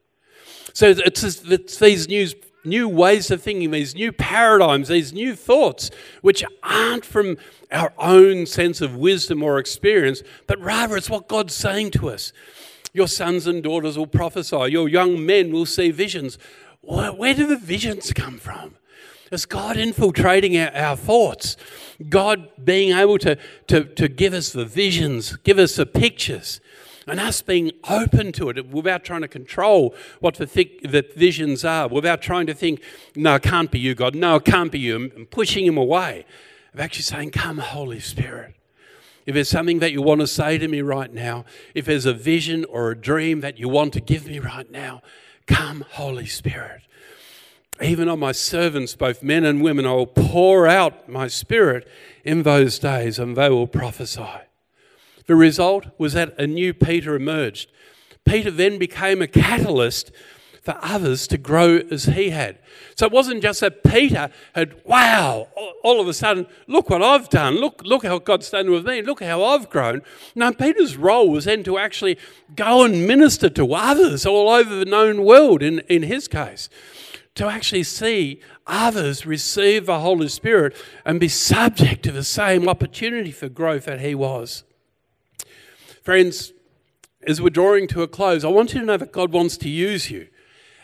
So 0.72 0.88
it's, 0.90 1.24
it's 1.44 1.78
these 1.78 2.08
new, 2.08 2.28
new 2.64 2.88
ways 2.88 3.30
of 3.30 3.42
thinking, 3.42 3.70
these 3.70 3.94
new 3.94 4.12
paradigms, 4.12 4.88
these 4.88 5.12
new 5.12 5.34
thoughts, 5.34 5.90
which 6.22 6.44
aren't 6.62 7.04
from 7.04 7.36
our 7.70 7.92
own 7.98 8.46
sense 8.46 8.80
of 8.80 8.96
wisdom 8.96 9.42
or 9.42 9.58
experience, 9.58 10.22
but 10.46 10.60
rather 10.60 10.96
it's 10.96 11.10
what 11.10 11.28
God's 11.28 11.54
saying 11.54 11.90
to 11.92 12.08
us. 12.10 12.32
Your 12.92 13.08
sons 13.08 13.46
and 13.46 13.62
daughters 13.62 13.98
will 13.98 14.06
prophesy, 14.06 14.68
your 14.70 14.88
young 14.88 15.24
men 15.24 15.52
will 15.52 15.66
see 15.66 15.90
visions. 15.90 16.38
Where, 16.80 17.12
where 17.12 17.34
do 17.34 17.46
the 17.46 17.56
visions 17.56 18.12
come 18.12 18.38
from? 18.38 18.76
It's 19.32 19.46
God 19.46 19.76
infiltrating 19.76 20.56
our, 20.56 20.70
our, 20.74 20.96
thoughts, 20.96 21.56
God 22.08 22.48
being 22.62 22.96
able 22.96 23.18
to, 23.18 23.36
to, 23.66 23.84
to 23.84 24.08
give 24.08 24.32
us 24.32 24.52
the 24.52 24.64
visions, 24.64 25.36
give 25.38 25.58
us 25.58 25.76
the 25.76 25.86
pictures, 25.86 26.60
and 27.06 27.20
us 27.20 27.42
being 27.42 27.72
open 27.88 28.32
to 28.32 28.48
it 28.48 28.68
without 28.68 29.04
trying 29.04 29.22
to 29.22 29.28
control 29.28 29.94
what 30.20 30.36
the, 30.36 30.46
the 30.46 31.04
visions 31.16 31.64
are, 31.64 31.88
without 31.88 32.22
trying 32.22 32.46
to 32.46 32.54
think, 32.54 32.82
no, 33.14 33.36
it 33.36 33.42
can't 33.42 33.70
be 33.70 33.78
you, 33.78 33.94
God, 33.94 34.14
no, 34.14 34.36
it 34.36 34.44
can't 34.44 34.72
be 34.72 34.78
you, 34.78 34.96
and 34.96 35.30
pushing 35.30 35.66
Him 35.66 35.76
away. 35.76 36.24
Of 36.72 36.80
actually 36.80 37.02
saying, 37.02 37.30
Come, 37.30 37.58
Holy 37.58 38.00
Spirit. 38.00 38.54
If 39.26 39.34
there's 39.34 39.48
something 39.48 39.78
that 39.78 39.92
you 39.92 40.02
want 40.02 40.20
to 40.20 40.26
say 40.26 40.58
to 40.58 40.68
me 40.68 40.82
right 40.82 41.12
now, 41.12 41.44
if 41.74 41.86
there's 41.86 42.04
a 42.04 42.12
vision 42.12 42.64
or 42.66 42.90
a 42.90 42.96
dream 42.96 43.40
that 43.40 43.58
you 43.58 43.68
want 43.68 43.92
to 43.94 44.00
give 44.00 44.26
me 44.26 44.38
right 44.38 44.70
now, 44.70 45.00
Come, 45.46 45.84
Holy 45.92 46.26
Spirit. 46.26 46.82
Even 47.80 48.08
on 48.08 48.18
my 48.18 48.32
servants, 48.32 48.94
both 48.94 49.22
men 49.22 49.44
and 49.44 49.62
women, 49.62 49.84
I 49.84 49.92
will 49.92 50.06
pour 50.06 50.66
out 50.66 51.08
my 51.08 51.26
spirit 51.26 51.88
in 52.24 52.42
those 52.42 52.78
days, 52.78 53.18
and 53.18 53.36
they 53.36 53.50
will 53.50 53.66
prophesy. 53.66 54.22
The 55.26 55.36
result 55.36 55.86
was 55.98 56.12
that 56.12 56.38
a 56.38 56.46
new 56.46 56.74
Peter 56.74 57.14
emerged. 57.14 57.70
Peter 58.24 58.50
then 58.50 58.78
became 58.78 59.20
a 59.22 59.26
catalyst 59.26 60.10
for 60.64 60.78
others 60.80 61.26
to 61.26 61.36
grow 61.36 61.80
as 61.90 62.06
he 62.06 62.30
had. 62.30 62.58
So 62.96 63.04
it 63.04 63.12
wasn't 63.12 63.42
just 63.42 63.60
that 63.60 63.84
Peter 63.84 64.30
had, 64.54 64.82
wow, 64.84 65.48
all 65.82 66.00
of 66.00 66.08
a 66.08 66.14
sudden, 66.14 66.46
look 66.66 66.88
what 66.88 67.02
I've 67.02 67.28
done. 67.28 67.56
Look, 67.56 67.82
look 67.84 68.04
how 68.04 68.18
God's 68.18 68.48
done 68.48 68.70
with 68.70 68.86
me. 68.86 69.02
Look 69.02 69.22
how 69.22 69.44
I've 69.44 69.68
grown. 69.68 70.00
No, 70.34 70.52
Peter's 70.52 70.96
role 70.96 71.28
was 71.28 71.44
then 71.44 71.64
to 71.64 71.76
actually 71.76 72.16
go 72.56 72.82
and 72.82 73.06
minister 73.06 73.50
to 73.50 73.74
others 73.74 74.24
all 74.24 74.48
over 74.48 74.74
the 74.74 74.86
known 74.86 75.22
world, 75.22 75.62
in, 75.62 75.80
in 75.80 76.04
his 76.04 76.28
case. 76.28 76.70
To 77.34 77.46
actually 77.46 77.82
see 77.82 78.40
others 78.66 79.26
receive 79.26 79.84
the 79.84 80.00
Holy 80.00 80.28
Spirit 80.28 80.74
and 81.04 81.20
be 81.20 81.28
subject 81.28 82.02
to 82.04 82.12
the 82.12 82.24
same 82.24 82.70
opportunity 82.70 83.32
for 83.32 83.50
growth 83.50 83.84
that 83.84 84.00
he 84.00 84.14
was. 84.14 84.64
Friends, 86.04 86.52
as 87.26 87.40
we're 87.40 87.48
drawing 87.48 87.88
to 87.88 88.02
a 88.02 88.08
close, 88.08 88.44
I 88.44 88.48
want 88.48 88.74
you 88.74 88.80
to 88.80 88.86
know 88.86 88.98
that 88.98 89.10
God 89.10 89.32
wants 89.32 89.56
to 89.56 89.70
use 89.70 90.10
you 90.10 90.28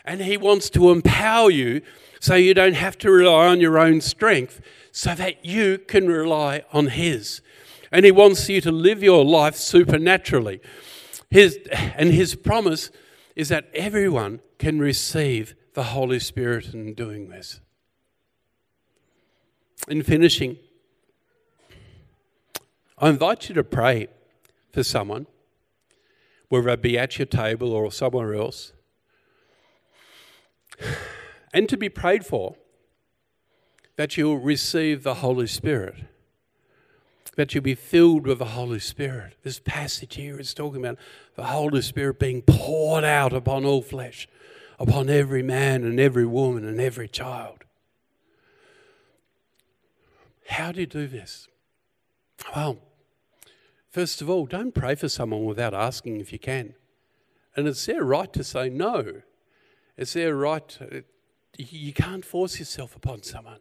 and 0.03 0.19
He 0.21 0.35
wants 0.35 0.67
to 0.71 0.89
empower 0.89 1.51
you 1.51 1.83
so 2.19 2.33
you 2.33 2.55
don't 2.55 2.73
have 2.73 2.97
to 2.99 3.11
rely 3.11 3.47
on 3.47 3.61
your 3.61 3.77
own 3.77 4.01
strength, 4.01 4.61
so 4.91 5.15
that 5.15 5.45
you 5.45 5.77
can 5.77 6.07
rely 6.07 6.63
on 6.73 6.87
His. 6.87 7.41
And 7.91 8.03
He 8.03 8.11
wants 8.11 8.49
you 8.49 8.61
to 8.61 8.71
live 8.71 9.03
your 9.03 9.23
life 9.23 9.55
supernaturally. 9.55 10.59
His, 11.29 11.59
and 11.71 12.11
His 12.11 12.33
promise 12.35 12.89
is 13.35 13.49
that 13.49 13.69
everyone 13.75 14.39
can 14.57 14.79
receive 14.79 15.53
the 15.73 15.83
Holy 15.83 16.19
Spirit 16.19 16.73
in 16.73 16.95
doing 16.95 17.29
this. 17.29 17.59
In 19.87 20.01
finishing, 20.01 20.57
I 22.97 23.09
invite 23.09 23.49
you 23.49 23.55
to 23.55 23.63
pray 23.63 24.07
for 24.71 24.83
someone, 24.83 25.27
whether 26.49 26.69
it 26.69 26.81
be 26.81 26.97
at 26.97 27.17
your 27.17 27.25
table 27.25 27.71
or 27.71 27.91
somewhere 27.91 28.33
else 28.33 28.73
and 31.53 31.67
to 31.69 31.77
be 31.77 31.89
prayed 31.89 32.25
for 32.25 32.55
that 33.95 34.17
you'll 34.17 34.39
receive 34.39 35.03
the 35.03 35.15
Holy 35.15 35.47
Spirit, 35.47 35.95
that 37.35 37.53
you'll 37.53 37.63
be 37.63 37.75
filled 37.75 38.25
with 38.25 38.39
the 38.39 38.45
Holy 38.45 38.79
Spirit. 38.79 39.35
This 39.43 39.59
passage 39.59 40.15
here 40.15 40.39
is 40.39 40.53
talking 40.53 40.83
about 40.83 40.97
the 41.35 41.45
Holy 41.45 41.81
Spirit 41.81 42.19
being 42.19 42.41
poured 42.41 43.03
out 43.03 43.33
upon 43.33 43.65
all 43.65 43.81
flesh, 43.81 44.27
upon 44.79 45.09
every 45.09 45.43
man 45.43 45.83
and 45.83 45.99
every 45.99 46.25
woman 46.25 46.65
and 46.65 46.79
every 46.79 47.07
child. 47.07 47.63
How 50.47 50.71
do 50.71 50.81
you 50.81 50.87
do 50.87 51.07
this? 51.07 51.47
Well, 52.55 52.79
first 53.91 54.21
of 54.21 54.29
all, 54.29 54.45
don't 54.45 54.73
pray 54.73 54.95
for 54.95 55.09
someone 55.09 55.45
without 55.45 55.73
asking 55.73 56.19
if 56.19 56.33
you 56.33 56.39
can. 56.39 56.73
And 57.55 57.67
it's 57.67 57.85
their 57.85 58.03
right 58.03 58.31
to 58.33 58.43
say 58.43 58.69
no. 58.69 59.21
It's 59.97 60.13
their 60.13 60.35
right. 60.35 60.77
you 61.57 61.93
can't 61.93 62.25
force 62.25 62.57
yourself 62.59 62.95
upon 62.95 63.23
someone. 63.23 63.59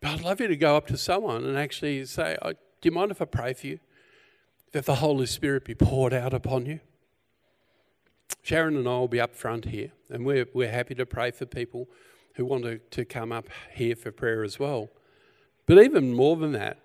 But 0.00 0.10
I'd 0.10 0.20
love 0.22 0.40
you 0.40 0.48
to 0.48 0.56
go 0.56 0.76
up 0.76 0.86
to 0.88 0.96
someone 0.96 1.44
and 1.44 1.56
actually 1.56 2.04
say, 2.04 2.36
oh, 2.42 2.52
Do 2.52 2.58
you 2.82 2.90
mind 2.90 3.10
if 3.10 3.22
I 3.22 3.24
pray 3.24 3.54
for 3.54 3.66
you? 3.68 3.78
That 4.72 4.84
the 4.84 4.96
Holy 4.96 5.26
Spirit 5.26 5.64
be 5.64 5.74
poured 5.74 6.12
out 6.12 6.34
upon 6.34 6.66
you. 6.66 6.80
Sharon 8.42 8.76
and 8.76 8.86
I 8.86 8.92
will 8.92 9.08
be 9.08 9.20
up 9.20 9.34
front 9.34 9.66
here, 9.66 9.92
and 10.10 10.24
we're, 10.24 10.46
we're 10.52 10.70
happy 10.70 10.94
to 10.96 11.06
pray 11.06 11.30
for 11.30 11.46
people 11.46 11.88
who 12.34 12.44
want 12.44 12.64
to, 12.64 12.78
to 12.78 13.04
come 13.04 13.32
up 13.32 13.48
here 13.72 13.96
for 13.96 14.12
prayer 14.12 14.44
as 14.44 14.58
well. 14.58 14.90
But 15.66 15.82
even 15.82 16.12
more 16.12 16.36
than 16.36 16.52
that, 16.52 16.78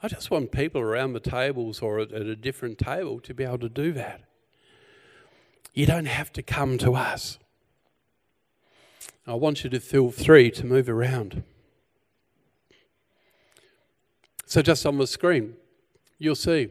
I 0.00 0.08
just 0.08 0.30
want 0.30 0.52
people 0.52 0.80
around 0.80 1.12
the 1.12 1.20
tables 1.20 1.82
or 1.82 1.98
at, 1.98 2.12
a 2.12 2.36
different 2.36 2.78
table 2.78 3.18
to 3.20 3.34
be 3.34 3.44
able 3.44 3.58
to 3.58 3.68
do 3.68 3.92
that. 3.92 4.22
You 5.74 5.86
don't 5.86 6.06
have 6.06 6.32
to 6.34 6.42
come 6.42 6.78
to 6.78 6.94
us. 6.94 7.38
I 9.26 9.34
want 9.34 9.64
you 9.64 9.70
to 9.70 9.80
feel 9.80 10.10
free 10.10 10.50
to 10.52 10.64
move 10.64 10.88
around. 10.88 11.42
So, 14.46 14.62
just 14.62 14.86
on 14.86 14.96
the 14.96 15.06
screen, 15.06 15.56
you'll 16.18 16.34
see. 16.34 16.70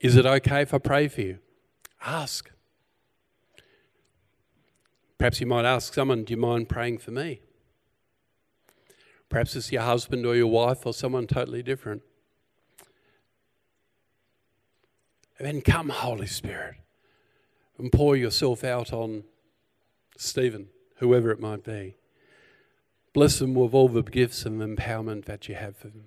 Is 0.00 0.14
it 0.14 0.24
okay 0.24 0.62
if 0.62 0.72
I 0.72 0.78
pray 0.78 1.08
for 1.08 1.22
you? 1.22 1.38
Ask. 2.04 2.50
Perhaps 5.16 5.40
you 5.40 5.46
might 5.46 5.64
ask 5.64 5.92
someone, 5.94 6.22
Do 6.22 6.32
you 6.32 6.36
mind 6.36 6.68
praying 6.68 6.98
for 6.98 7.10
me? 7.10 7.40
Perhaps 9.28 9.56
it's 9.56 9.72
your 9.72 9.82
husband 9.82 10.24
or 10.24 10.34
your 10.34 10.46
wife 10.46 10.86
or 10.86 10.94
someone 10.94 11.26
totally 11.26 11.62
different. 11.62 12.02
And 15.38 15.46
then 15.46 15.60
come, 15.60 15.90
Holy 15.90 16.26
Spirit 16.26 16.76
and 17.78 17.92
pour 17.92 18.16
yourself 18.16 18.64
out 18.64 18.92
on 18.92 19.24
Stephen, 20.16 20.68
whoever 20.96 21.30
it 21.30 21.40
might 21.40 21.62
be. 21.62 21.96
Bless 23.14 23.38
them 23.38 23.54
with 23.54 23.72
all 23.72 23.88
the 23.88 24.02
gifts 24.02 24.44
and 24.44 24.60
empowerment 24.60 25.24
that 25.24 25.48
you 25.48 25.54
have 25.54 25.76
for 25.76 25.88
them. 25.88 26.04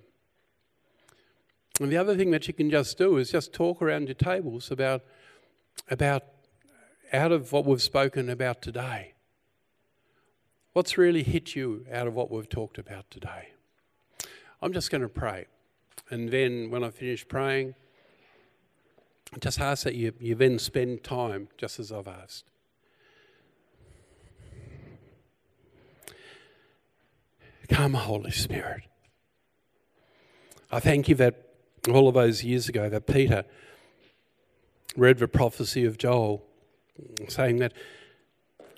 And 1.79 1.91
the 1.91 1.97
other 1.97 2.15
thing 2.15 2.31
that 2.31 2.47
you 2.47 2.53
can 2.53 2.69
just 2.69 2.97
do 2.97 3.17
is 3.17 3.31
just 3.31 3.53
talk 3.53 3.81
around 3.81 4.07
your 4.07 4.15
tables 4.15 4.69
about, 4.69 5.01
about 5.89 6.23
out 7.11 7.31
of 7.31 7.51
what 7.51 7.65
we've 7.65 7.81
spoken 7.81 8.29
about 8.29 8.61
today. 8.61 9.10
What's 10.73 10.97
really 10.97 11.23
hit 11.23 11.53
you 11.53 11.85
out 11.91 12.07
of 12.07 12.15
what 12.15 12.31
we've 12.31 12.47
talked 12.47 12.77
about 12.77 13.09
today? 13.11 13.49
I'm 14.61 14.71
just 14.71 14.89
going 14.89 15.01
to 15.01 15.09
pray. 15.09 15.47
And 16.09 16.29
then 16.29 16.69
when 16.71 16.83
I 16.83 16.89
finish 16.91 17.27
praying, 17.27 17.75
I 19.33 19.39
just 19.39 19.59
ask 19.59 19.83
that 19.83 19.95
you, 19.95 20.13
you 20.19 20.35
then 20.35 20.59
spend 20.59 21.03
time 21.03 21.49
just 21.57 21.79
as 21.79 21.91
I've 21.91 22.07
asked. 22.07 22.45
Come, 27.69 27.93
Holy 27.93 28.31
Spirit. 28.31 28.83
I 30.71 30.79
thank 30.79 31.09
you 31.09 31.15
that 31.15 31.47
all 31.89 32.07
of 32.07 32.13
those 32.13 32.43
years 32.43 32.69
ago 32.69 32.87
that 32.87 33.07
Peter 33.07 33.43
read 34.95 35.17
the 35.17 35.27
prophecy 35.27 35.83
of 35.83 35.97
Joel 35.97 36.43
saying 37.27 37.57
that 37.57 37.73